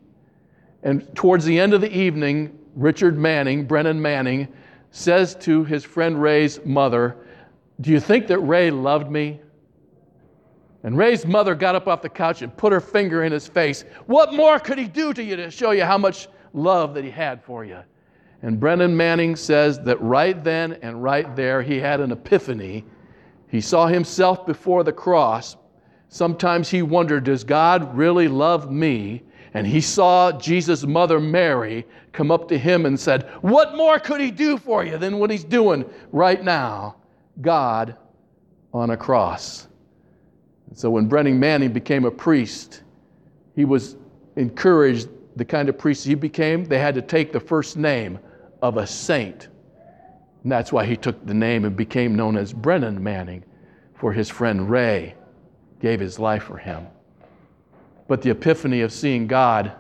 And 0.84 1.16
towards 1.16 1.46
the 1.46 1.60
end 1.60 1.74
of 1.74 1.82
the 1.82 1.92
evening, 1.96 2.58
Richard 2.76 3.18
Manning, 3.18 3.66
Brennan 3.66 4.02
Manning, 4.02 4.48
says 4.92 5.36
to 5.36 5.64
his 5.64 5.84
friend 5.84 6.22
Ray's 6.22 6.64
mother, 6.66 7.18
Do 7.82 7.92
you 7.92 8.00
think 8.00 8.28
that 8.28 8.40
Ray 8.40 8.72
loved 8.72 9.12
me? 9.12 9.40
And 10.84 10.98
Ray's 10.98 11.26
mother 11.26 11.56
got 11.56 11.76
up 11.76 11.88
off 11.88 12.02
the 12.02 12.10
couch 12.10 12.42
and 12.42 12.56
put 12.56 12.72
her 12.72 12.80
finger 12.80 13.24
in 13.24 13.32
his 13.32 13.48
face. 13.48 13.84
What 14.06 14.34
more 14.34 14.60
could 14.60 14.78
he 14.78 14.88
do 14.88 15.14
to 15.14 15.24
you 15.24 15.36
to 15.36 15.52
show 15.52 15.72
you 15.72 15.84
how 15.84 15.98
much 15.98 16.28
love 16.54 16.94
that 16.94 17.04
he 17.04 17.10
had 17.12 17.44
for 17.44 17.66
you? 17.66 17.80
And 18.42 18.60
Brennan 18.60 18.96
Manning 18.96 19.36
says 19.36 19.80
that 19.82 20.02
right 20.02 20.42
then 20.42 20.74
and 20.82 21.04
right 21.04 21.36
there, 21.36 21.62
he 21.62 21.78
had 21.78 22.00
an 22.00 22.12
epiphany 22.14 22.86
he 23.50 23.62
saw 23.62 23.88
himself 23.88 24.46
before 24.46 24.84
the 24.84 24.94
cross. 24.94 25.58
Sometimes 26.08 26.70
he 26.70 26.82
wondered, 26.82 27.24
Does 27.24 27.44
God 27.44 27.96
really 27.98 28.28
love 28.28 28.72
me? 28.72 29.24
And 29.54 29.66
he 29.66 29.82
saw 29.82 30.32
Jesus' 30.32 30.86
mother 30.86 31.20
Mary 31.20 31.86
come 32.12 32.32
up 32.32 32.48
to 32.50 32.58
him 32.58 32.86
and 32.86 33.00
said, 33.00 33.28
What 33.42 33.76
more 33.76 34.00
could 34.00 34.22
he 34.22 34.32
do 34.32 34.58
for 34.58 34.84
you 34.84 34.98
than 34.98 35.18
what 35.20 35.32
he's 35.32 35.44
doing 35.44 35.86
right 36.12 36.44
now? 36.44 36.98
God 37.42 37.96
on 38.74 38.92
a 38.92 38.98
cross. 38.98 39.68
And 40.68 40.78
so 40.78 40.90
when 40.92 41.08
Brennan 41.08 41.40
Manning 41.40 41.74
became 41.74 42.06
a 42.06 42.12
priest, 42.12 42.84
he 43.56 43.66
was 43.66 43.96
encouraged 44.36 45.10
the 45.36 45.46
kind 45.46 45.70
of 45.70 45.78
priest 45.78 46.06
he 46.06 46.16
became, 46.16 46.66
they 46.66 46.80
had 46.80 46.96
to 46.96 47.02
take 47.02 47.32
the 47.32 47.40
first 47.40 47.78
name 47.78 48.20
of 48.62 48.78
a 48.78 48.86
saint. 48.86 49.48
And 50.44 50.52
that's 50.52 50.72
why 50.72 50.86
he 50.86 50.96
took 50.96 51.26
the 51.26 51.34
name 51.34 51.66
and 51.66 51.76
became 51.76 52.16
known 52.16 52.38
as 52.38 52.54
Brennan 52.54 53.02
Manning, 53.02 53.44
for 53.96 54.14
his 54.14 54.30
friend 54.30 54.70
Ray 54.70 55.16
gave 55.80 56.00
his 56.00 56.20
life 56.20 56.44
for 56.44 56.58
him. 56.58 56.88
But 58.10 58.24
the 58.24 58.32
epiphany 58.32 58.82
of 58.82 58.92
seeing 58.92 59.28
God 59.28 59.72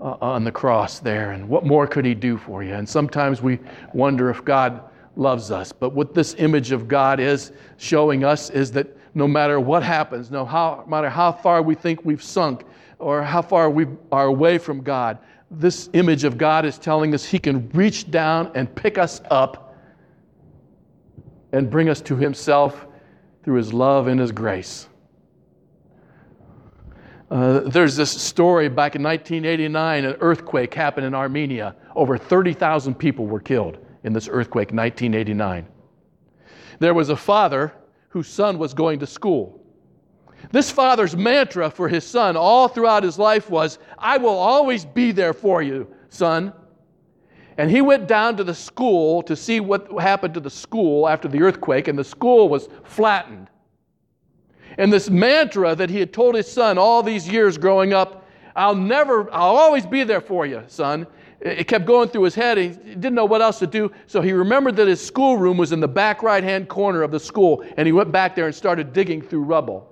uh, 0.00 0.16
on 0.20 0.44
the 0.44 0.50
cross 0.50 0.98
there, 0.98 1.32
and 1.32 1.46
what 1.46 1.66
more 1.66 1.86
could 1.86 2.06
he 2.06 2.14
do 2.14 2.38
for 2.38 2.64
you? 2.64 2.72
And 2.72 2.88
sometimes 2.88 3.42
we 3.42 3.60
wonder 3.92 4.30
if 4.30 4.42
God 4.42 4.82
loves 5.14 5.50
us. 5.50 5.70
But 5.70 5.90
what 5.90 6.14
this 6.14 6.34
image 6.38 6.72
of 6.72 6.88
God 6.88 7.20
is 7.20 7.52
showing 7.76 8.24
us 8.24 8.48
is 8.48 8.72
that 8.72 8.96
no 9.14 9.28
matter 9.28 9.60
what 9.60 9.82
happens, 9.82 10.30
no 10.30 10.46
matter 10.88 11.10
how 11.10 11.32
far 11.32 11.60
we 11.60 11.74
think 11.74 12.02
we've 12.02 12.22
sunk 12.22 12.64
or 12.98 13.22
how 13.22 13.42
far 13.42 13.68
we 13.68 13.88
are 14.10 14.26
away 14.26 14.56
from 14.56 14.80
God, 14.80 15.18
this 15.50 15.90
image 15.92 16.24
of 16.24 16.38
God 16.38 16.64
is 16.64 16.78
telling 16.78 17.12
us 17.12 17.26
He 17.26 17.38
can 17.38 17.68
reach 17.74 18.10
down 18.10 18.50
and 18.54 18.74
pick 18.74 18.96
us 18.96 19.20
up 19.30 19.76
and 21.52 21.70
bring 21.70 21.90
us 21.90 22.00
to 22.00 22.16
Himself 22.16 22.86
through 23.44 23.56
His 23.56 23.74
love 23.74 24.06
and 24.06 24.18
His 24.18 24.32
grace. 24.32 24.88
Uh, 27.34 27.68
there's 27.68 27.96
this 27.96 28.12
story 28.12 28.68
back 28.68 28.94
in 28.94 29.02
1989, 29.02 30.04
an 30.04 30.16
earthquake 30.20 30.72
happened 30.72 31.04
in 31.04 31.16
Armenia. 31.16 31.74
Over 31.96 32.16
30,000 32.16 32.94
people 32.94 33.26
were 33.26 33.40
killed 33.40 33.76
in 34.04 34.12
this 34.12 34.28
earthquake 34.30 34.70
in 34.70 34.76
1989. 34.76 35.66
There 36.78 36.94
was 36.94 37.08
a 37.08 37.16
father 37.16 37.74
whose 38.08 38.28
son 38.28 38.56
was 38.56 38.72
going 38.72 39.00
to 39.00 39.06
school. 39.08 39.60
This 40.52 40.70
father's 40.70 41.16
mantra 41.16 41.70
for 41.70 41.88
his 41.88 42.06
son 42.06 42.36
all 42.36 42.68
throughout 42.68 43.02
his 43.02 43.18
life 43.18 43.50
was, 43.50 43.80
I 43.98 44.16
will 44.16 44.38
always 44.38 44.84
be 44.84 45.10
there 45.10 45.34
for 45.34 45.60
you, 45.60 45.92
son. 46.10 46.52
And 47.58 47.68
he 47.68 47.82
went 47.82 48.06
down 48.06 48.36
to 48.36 48.44
the 48.44 48.54
school 48.54 49.24
to 49.24 49.34
see 49.34 49.58
what 49.58 49.90
happened 50.00 50.34
to 50.34 50.40
the 50.40 50.50
school 50.50 51.08
after 51.08 51.26
the 51.26 51.42
earthquake, 51.42 51.88
and 51.88 51.98
the 51.98 52.04
school 52.04 52.48
was 52.48 52.68
flattened. 52.84 53.50
And 54.78 54.92
this 54.92 55.08
mantra 55.08 55.74
that 55.74 55.90
he 55.90 55.98
had 55.98 56.12
told 56.12 56.34
his 56.34 56.50
son 56.50 56.78
all 56.78 57.02
these 57.02 57.28
years 57.28 57.58
growing 57.58 57.92
up, 57.92 58.26
I'll 58.56 58.74
never, 58.74 59.32
I'll 59.32 59.56
always 59.56 59.86
be 59.86 60.04
there 60.04 60.20
for 60.20 60.46
you, 60.46 60.62
son. 60.66 61.06
It 61.40 61.68
kept 61.68 61.84
going 61.84 62.08
through 62.08 62.22
his 62.22 62.34
head. 62.34 62.56
He 62.56 62.68
didn't 62.68 63.14
know 63.14 63.24
what 63.24 63.42
else 63.42 63.58
to 63.58 63.66
do. 63.66 63.92
So 64.06 64.22
he 64.22 64.32
remembered 64.32 64.76
that 64.76 64.88
his 64.88 65.04
schoolroom 65.04 65.58
was 65.58 65.72
in 65.72 65.80
the 65.80 65.88
back 65.88 66.22
right 66.22 66.42
hand 66.42 66.68
corner 66.68 67.02
of 67.02 67.10
the 67.10 67.20
school, 67.20 67.64
and 67.76 67.86
he 67.86 67.92
went 67.92 68.12
back 68.12 68.34
there 68.34 68.46
and 68.46 68.54
started 68.54 68.92
digging 68.92 69.20
through 69.20 69.42
rubble. 69.42 69.90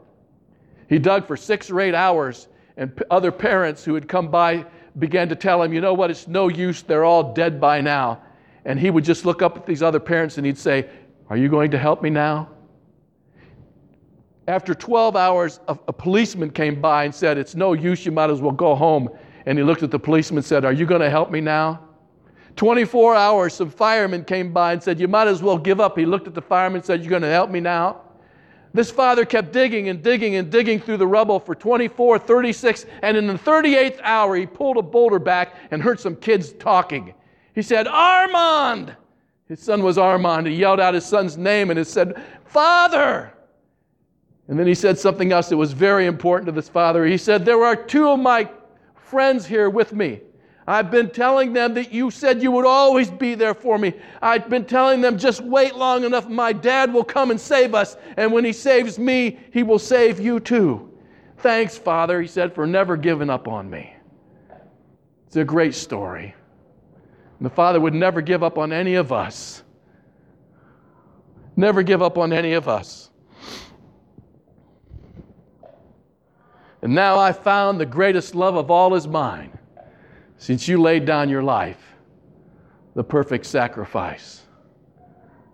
He 0.88 0.99
dug 0.99 1.27
for 1.27 1.37
six 1.37 1.71
or 1.71 1.81
eight 1.81 1.95
hours, 1.95 2.49
and 2.77 3.03
other 3.11 3.31
parents 3.31 3.85
who 3.85 3.95
had 3.95 4.09
come 4.09 4.29
by 4.29 4.64
began 4.99 5.29
to 5.29 5.37
tell 5.37 5.62
him, 5.62 5.73
you 5.73 5.81
know 5.81 5.95
what, 5.95 6.11
it's 6.11 6.29
no 6.29 6.49
use, 6.49 6.83
they're 6.83 7.05
all 7.05 7.33
dead 7.33 7.61
by 7.61 7.81
now. 7.81 8.23
And 8.64 8.79
he 8.79 8.90
would 8.90 9.05
just 9.05 9.25
look 9.25 9.42
up 9.42 9.57
at 9.57 9.66
these 9.66 9.83
other 9.83 10.01
parents 10.01 10.37
and 10.37 10.47
he'd 10.47 10.59
say, 10.59 10.88
Are 11.29 11.37
you 11.37 11.49
going 11.49 11.71
to 11.73 11.79
help 11.79 12.03
me 12.03 12.11
now? 12.11 12.49
After 14.48 14.74
12 14.74 15.14
hours, 15.14 15.61
a, 15.68 15.78
a 15.87 15.92
policeman 15.92 16.50
came 16.50 16.81
by 16.81 17.05
and 17.05 17.14
said, 17.14 17.38
It's 17.38 17.55
no 17.55 17.74
use, 17.74 18.05
you 18.05 18.12
might 18.12 18.31
as 18.31 18.40
well 18.40 18.52
go 18.52 18.74
home. 18.74 19.09
And 19.46 19.59
he 19.59 19.64
looked 19.64 19.83
at 19.83 19.90
the 19.90 19.98
policeman 19.98 20.38
and 20.38 20.46
said, 20.46 20.64
Are 20.64 20.72
you 20.72 20.87
going 20.87 21.00
to 21.00 21.11
help 21.11 21.31
me 21.31 21.40
now? 21.40 21.81
24 22.57 23.14
hours, 23.14 23.55
some 23.55 23.70
firemen 23.70 24.24
came 24.24 24.52
by 24.52 24.72
and 24.72 24.83
said, 24.83 24.98
You 24.98 25.09
might 25.09 25.28
as 25.28 25.42
well 25.42 25.57
give 25.57 25.81
up. 25.81 25.96
He 25.96 26.05
looked 26.05 26.26
at 26.26 26.35
the 26.35 26.42
fireman 26.42 26.76
and 26.76 26.85
said, 26.85 27.02
You're 27.02 27.11
going 27.11 27.22
to 27.22 27.28
help 27.28 27.50
me 27.50 27.61
now? 27.61 28.02
This 28.74 28.90
father 28.90 29.24
kept 29.24 29.52
digging 29.52 29.90
and 29.90 30.02
digging 30.02 30.37
and 30.37 30.50
digging 30.50 30.81
through 30.81 30.96
the 30.96 31.07
rubble 31.07 31.38
for 31.38 31.55
24, 31.55 32.18
36, 32.18 32.87
and 33.02 33.16
in 33.16 33.26
the 33.26 33.35
38th 33.35 34.00
hour, 34.02 34.35
he 34.35 34.46
pulled 34.46 34.78
a 34.78 34.83
boulder 34.83 35.18
back 35.18 35.57
and 35.70 35.83
heard 35.83 36.00
some 36.00 36.16
kids 36.16 36.52
talking. 36.55 37.14
He 37.55 37.62
said, 37.62 37.87
Armand! 37.87 38.96
His 39.46 39.61
son 39.61 39.83
was 39.83 39.98
Armand. 39.98 40.46
He 40.46 40.55
yelled 40.55 40.81
out 40.81 40.94
his 40.94 41.05
son's 41.05 41.37
name 41.37 41.68
and 41.68 41.78
he 41.78 41.85
said, 41.85 42.22
Father! 42.46 43.35
And 44.48 44.59
then 44.59 44.66
he 44.66 44.74
said 44.74 44.98
something 44.98 45.33
else 45.33 45.48
that 45.48 45.57
was 45.57 45.72
very 45.72 46.07
important 46.07 46.46
to 46.46 46.52
this 46.52 46.68
father. 46.68 47.07
He 47.07 47.16
said, 47.16 47.44
There 47.44 47.64
are 47.64 47.76
two 47.76 48.09
of 48.09 48.18
my 48.18 48.50
friends 48.94 49.46
here 49.46 49.70
with 49.70 49.92
me. 49.92 50.20
I've 50.66 50.90
been 50.90 51.11
telling 51.11 51.52
them 51.52 51.74
that 51.74 51.92
you 51.92 52.11
said 52.11 52.42
you 52.42 52.50
would 52.52 52.66
always 52.66 53.11
be 53.11 53.35
there 53.35 53.55
for 53.55 53.78
me. 53.78 53.94
I've 54.20 54.48
been 54.48 54.64
telling 54.64 55.00
them 55.00 55.18
just 55.18 55.40
wait 55.40 55.74
long 55.74 56.05
enough. 56.05 56.28
My 56.28 56.52
dad 56.52 56.92
will 56.92 57.05
come 57.05 57.31
and 57.31 57.40
save 57.40 57.74
us. 57.74 57.96
And 58.16 58.33
when 58.33 58.44
he 58.44 58.52
saves 58.52 58.98
me, 58.98 59.38
he 59.52 59.64
will 59.64 59.78
save 59.78 60.20
you 60.20 60.38
too. 60.38 60.92
Thanks, 61.38 61.76
Father, 61.76 62.20
he 62.20 62.28
said, 62.28 62.55
for 62.55 62.66
never 62.66 62.96
giving 62.96 63.28
up 63.28 63.48
on 63.48 63.68
me. 63.68 63.92
It's 65.26 65.37
a 65.37 65.44
great 65.44 65.74
story. 65.74 66.35
And 67.38 67.46
the 67.46 67.55
Father 67.55 67.81
would 67.81 67.94
never 67.94 68.20
give 68.20 68.44
up 68.44 68.57
on 68.57 68.72
any 68.72 68.94
of 68.94 69.12
us. 69.12 69.64
Never 71.57 71.83
give 71.83 72.02
up 72.02 72.18
on 72.18 72.33
any 72.33 72.52
of 72.52 72.68
us. 72.68 73.11
And 76.83 76.95
now 76.95 77.18
I 77.18 77.33
found 77.33 77.79
the 77.79 77.87
greatest 77.87 78.35
love 78.35 78.57
of 78.57 78.71
all 78.71 78.95
is 78.95 79.07
mine 79.07 79.57
since 80.37 80.66
you 80.66 80.83
laid 80.83 81.05
down 81.05 81.29
your 81.29 81.42
life, 81.42 81.95
the 82.97 83.05
perfect 83.05 83.47
sacrifice. 83.47 84.42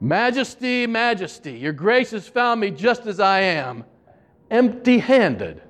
Majesty, 0.00 0.86
majesty, 0.86 1.52
your 1.52 1.74
grace 1.74 2.12
has 2.12 2.26
found 2.26 2.58
me 2.60 2.70
just 2.70 3.04
as 3.04 3.20
I 3.20 3.40
am, 3.40 3.84
empty 4.50 4.98
handed, 4.98 5.60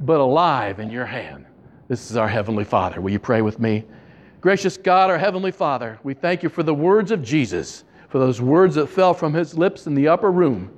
but 0.00 0.20
alive 0.20 0.80
in 0.80 0.90
your 0.90 1.06
hand. 1.06 1.46
This 1.88 2.10
is 2.10 2.18
our 2.18 2.28
Heavenly 2.28 2.64
Father. 2.64 3.00
Will 3.00 3.10
you 3.10 3.18
pray 3.18 3.40
with 3.40 3.58
me? 3.58 3.84
Gracious 4.42 4.76
God, 4.76 5.08
our 5.08 5.18
Heavenly 5.18 5.52
Father, 5.52 5.98
we 6.02 6.12
thank 6.12 6.42
you 6.42 6.50
for 6.50 6.62
the 6.62 6.74
words 6.74 7.10
of 7.10 7.22
Jesus, 7.22 7.84
for 8.10 8.18
those 8.18 8.42
words 8.42 8.74
that 8.74 8.88
fell 8.88 9.14
from 9.14 9.32
his 9.32 9.56
lips 9.56 9.86
in 9.86 9.94
the 9.94 10.08
upper 10.08 10.30
room, 10.30 10.76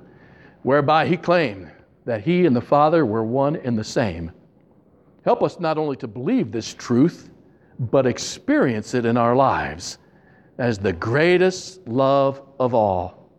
whereby 0.61 1.05
he 1.05 1.17
claimed 1.17 1.72
that 2.05 2.23
he 2.23 2.45
and 2.45 2.55
the 2.55 2.61
Father 2.61 3.05
were 3.05 3.23
one 3.23 3.55
and 3.55 3.77
the 3.77 3.83
same. 3.83 4.31
Help 5.23 5.41
us 5.41 5.59
not 5.59 5.77
only 5.77 5.95
to 5.97 6.07
believe 6.07 6.51
this 6.51 6.73
truth, 6.73 7.29
but 7.79 8.05
experience 8.05 8.93
it 8.93 9.05
in 9.05 9.17
our 9.17 9.35
lives 9.35 9.97
as 10.57 10.77
the 10.77 10.93
greatest 10.93 11.87
love 11.87 12.41
of 12.59 12.73
all. 12.73 13.31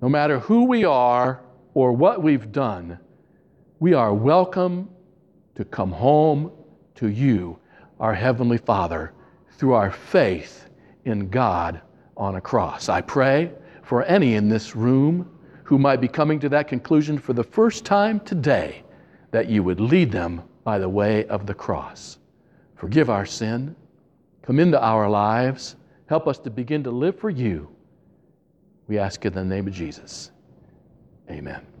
No 0.00 0.08
matter 0.08 0.38
who 0.38 0.64
we 0.64 0.84
are 0.84 1.42
or 1.72 1.92
what 1.92 2.22
we've 2.22 2.52
done, 2.52 2.98
we 3.80 3.94
are 3.94 4.14
welcome 4.14 4.88
to 5.54 5.64
come 5.64 5.90
home 5.90 6.52
to 6.96 7.08
you, 7.08 7.58
our 7.98 8.14
Heavenly 8.14 8.58
Father, 8.58 9.12
through 9.56 9.72
our 9.72 9.90
faith 9.90 10.68
in 11.04 11.28
God 11.28 11.80
on 12.16 12.36
a 12.36 12.40
cross. 12.40 12.88
I 12.88 13.00
pray 13.00 13.50
for 13.82 14.04
any 14.04 14.34
in 14.34 14.48
this 14.48 14.76
room 14.76 15.33
who 15.64 15.78
might 15.78 16.00
be 16.00 16.08
coming 16.08 16.38
to 16.40 16.48
that 16.50 16.68
conclusion 16.68 17.18
for 17.18 17.32
the 17.32 17.42
first 17.42 17.84
time 17.84 18.20
today 18.20 18.82
that 19.30 19.48
you 19.48 19.62
would 19.62 19.80
lead 19.80 20.12
them 20.12 20.42
by 20.62 20.78
the 20.78 20.88
way 20.88 21.26
of 21.26 21.46
the 21.46 21.54
cross. 21.54 22.18
Forgive 22.76 23.10
our 23.10 23.26
sin. 23.26 23.74
Come 24.42 24.60
into 24.60 24.80
our 24.80 25.08
lives. 25.08 25.76
Help 26.06 26.28
us 26.28 26.38
to 26.38 26.50
begin 26.50 26.84
to 26.84 26.90
live 26.90 27.18
for 27.18 27.30
you. 27.30 27.68
We 28.86 28.98
ask 28.98 29.24
in 29.24 29.32
the 29.32 29.44
name 29.44 29.66
of 29.66 29.72
Jesus. 29.72 30.30
Amen. 31.30 31.66